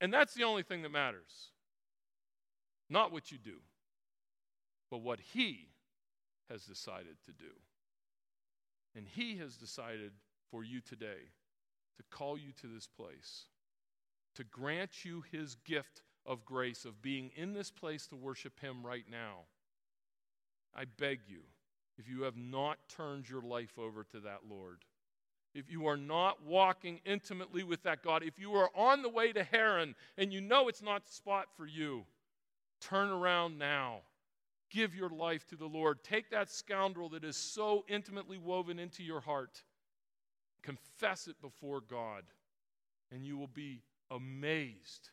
And 0.00 0.12
that's 0.12 0.34
the 0.34 0.44
only 0.44 0.62
thing 0.62 0.82
that 0.82 0.92
matters. 0.92 1.50
Not 2.88 3.12
what 3.12 3.32
you 3.32 3.38
do, 3.38 3.58
but 4.90 4.98
what 4.98 5.18
he 5.18 5.68
has 6.50 6.64
decided 6.64 7.16
to 7.24 7.32
do. 7.32 7.52
And 8.94 9.06
He 9.06 9.36
has 9.38 9.56
decided 9.56 10.12
for 10.50 10.62
you 10.62 10.80
today 10.80 11.30
to 11.96 12.02
call 12.10 12.36
you 12.36 12.52
to 12.60 12.66
this 12.66 12.86
place, 12.86 13.46
to 14.34 14.44
grant 14.44 15.04
you 15.04 15.24
His 15.32 15.54
gift 15.64 16.02
of 16.26 16.44
grace, 16.44 16.84
of 16.84 17.02
being 17.02 17.30
in 17.34 17.54
this 17.54 17.70
place 17.70 18.06
to 18.08 18.16
worship 18.16 18.60
Him 18.60 18.84
right 18.84 19.06
now. 19.10 19.46
I 20.74 20.84
beg 20.84 21.20
you, 21.26 21.40
if 21.98 22.08
you 22.08 22.22
have 22.22 22.36
not 22.36 22.78
turned 22.88 23.28
your 23.28 23.42
life 23.42 23.78
over 23.78 24.04
to 24.04 24.20
that 24.20 24.40
Lord, 24.48 24.84
if 25.54 25.70
you 25.70 25.86
are 25.86 25.96
not 25.96 26.44
walking 26.44 27.00
intimately 27.04 27.62
with 27.62 27.82
that 27.82 28.02
God, 28.02 28.22
if 28.22 28.38
you 28.38 28.54
are 28.54 28.70
on 28.74 29.02
the 29.02 29.08
way 29.08 29.32
to 29.32 29.44
Haran 29.44 29.94
and 30.16 30.32
you 30.32 30.40
know 30.40 30.68
it's 30.68 30.82
not 30.82 31.04
the 31.04 31.12
spot 31.12 31.46
for 31.56 31.66
you, 31.66 32.04
turn 32.80 33.10
around 33.10 33.58
now 33.58 34.00
give 34.72 34.94
your 34.94 35.10
life 35.10 35.46
to 35.48 35.56
the 35.56 35.66
Lord. 35.66 36.02
Take 36.02 36.30
that 36.30 36.50
scoundrel 36.50 37.10
that 37.10 37.24
is 37.24 37.36
so 37.36 37.84
intimately 37.88 38.38
woven 38.38 38.78
into 38.78 39.02
your 39.02 39.20
heart, 39.20 39.62
confess 40.62 41.28
it 41.28 41.40
before 41.40 41.80
God, 41.80 42.24
and 43.10 43.24
you 43.24 43.36
will 43.36 43.48
be 43.48 43.82
amazed 44.10 45.10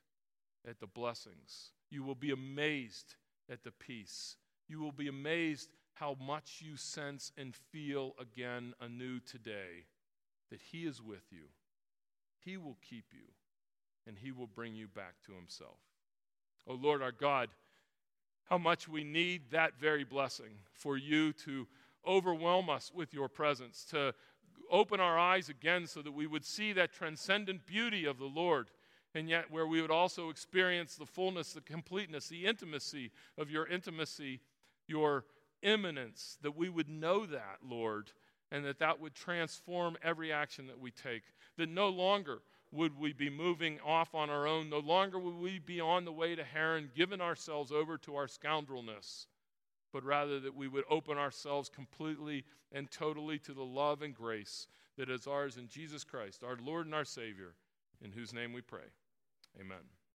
at 0.67 0.80
the 0.80 0.88
blessings. 0.88 1.71
You 1.89 2.04
will 2.04 2.15
be 2.15 2.32
amazed 2.32 3.15
at 3.52 3.63
the 3.63 3.71
peace. 3.71 4.38
You 4.67 4.80
will 4.80 4.91
be 4.91 5.08
amazed 5.08 5.69
how 5.93 6.15
much 6.25 6.62
you 6.63 6.78
sense 6.78 7.32
and 7.38 7.54
feel 7.54 8.13
again 8.19 8.73
anew 8.80 9.19
today 9.19 9.86
that 10.49 10.62
He 10.71 10.85
is 10.85 11.01
with 11.01 11.23
you. 11.31 11.45
He 12.43 12.57
will 12.57 12.77
keep 12.88 13.05
you, 13.12 13.27
and 14.07 14.17
He 14.17 14.31
will 14.31 14.47
bring 14.47 14.75
you 14.75 14.88
back 14.88 15.15
to 15.25 15.33
Himself. 15.33 15.79
Oh 16.67 16.75
Lord 16.75 17.01
our 17.01 17.12
God, 17.12 17.49
how 18.49 18.57
much 18.57 18.88
we 18.88 19.03
need 19.03 19.51
that 19.51 19.79
very 19.79 20.03
blessing 20.03 20.51
for 20.73 20.97
you 20.97 21.33
to 21.33 21.67
overwhelm 22.07 22.69
us 22.69 22.91
with 22.93 23.13
your 23.13 23.27
presence, 23.27 23.85
to 23.91 24.13
open 24.71 24.99
our 24.99 25.17
eyes 25.17 25.49
again 25.49 25.88
so 25.88 26.01
that 26.01 26.12
we 26.12 26.27
would 26.27 26.45
see 26.45 26.73
that 26.73 26.93
transcendent 26.93 27.65
beauty 27.65 28.05
of 28.05 28.17
the 28.17 28.25
Lord, 28.25 28.69
and 29.15 29.29
yet 29.29 29.51
where 29.51 29.67
we 29.67 29.81
would 29.81 29.91
also 29.91 30.29
experience 30.29 30.95
the 30.95 31.05
fullness, 31.05 31.53
the 31.53 31.62
completeness, 31.62 32.27
the 32.27 32.45
intimacy 32.45 33.12
of 33.38 33.49
your 33.49 33.67
intimacy, 33.67 34.39
your 34.88 35.25
immanence, 35.62 36.38
that 36.41 36.55
we 36.55 36.69
would 36.69 36.89
know 36.89 37.25
that, 37.25 37.57
Lord, 37.67 38.12
and 38.51 38.65
that 38.65 38.79
that 38.79 38.99
would 38.99 39.13
transform 39.13 39.97
every 40.03 40.31
action 40.31 40.67
that 40.67 40.79
we 40.79 40.91
take, 40.91 41.23
that 41.57 41.69
no 41.69 41.89
longer 41.89 42.39
would 42.71 42.99
we 42.99 43.13
be 43.13 43.29
moving 43.29 43.79
off 43.85 44.13
on 44.13 44.29
our 44.29 44.47
own. 44.47 44.69
No 44.69 44.79
longer 44.79 45.19
would 45.19 45.35
we 45.35 45.59
be 45.59 45.79
on 45.79 46.05
the 46.05 46.12
way 46.12 46.35
to 46.35 46.43
Haran, 46.43 46.91
giving 46.95 47.21
ourselves 47.21 47.71
over 47.71 47.97
to 47.99 48.15
our 48.15 48.27
scoundrelness, 48.27 49.25
but 49.91 50.03
rather 50.03 50.39
that 50.39 50.55
we 50.55 50.67
would 50.67 50.83
open 50.89 51.17
ourselves 51.17 51.69
completely 51.69 52.45
and 52.71 52.91
totally 52.91 53.39
to 53.39 53.53
the 53.53 53.63
love 53.63 54.01
and 54.01 54.13
grace 54.13 54.67
that 54.97 55.09
is 55.09 55.25
ours 55.25 55.57
in 55.57 55.67
Jesus 55.67 56.03
Christ, 56.03 56.43
our 56.43 56.57
Lord 56.63 56.85
and 56.85 56.93
our 56.93 57.05
Savior, 57.05 57.55
in 58.03 58.12
whose 58.12 58.33
name 58.33 58.53
we 58.53 58.62
pray. 58.62 58.91
Amen. 59.59 59.98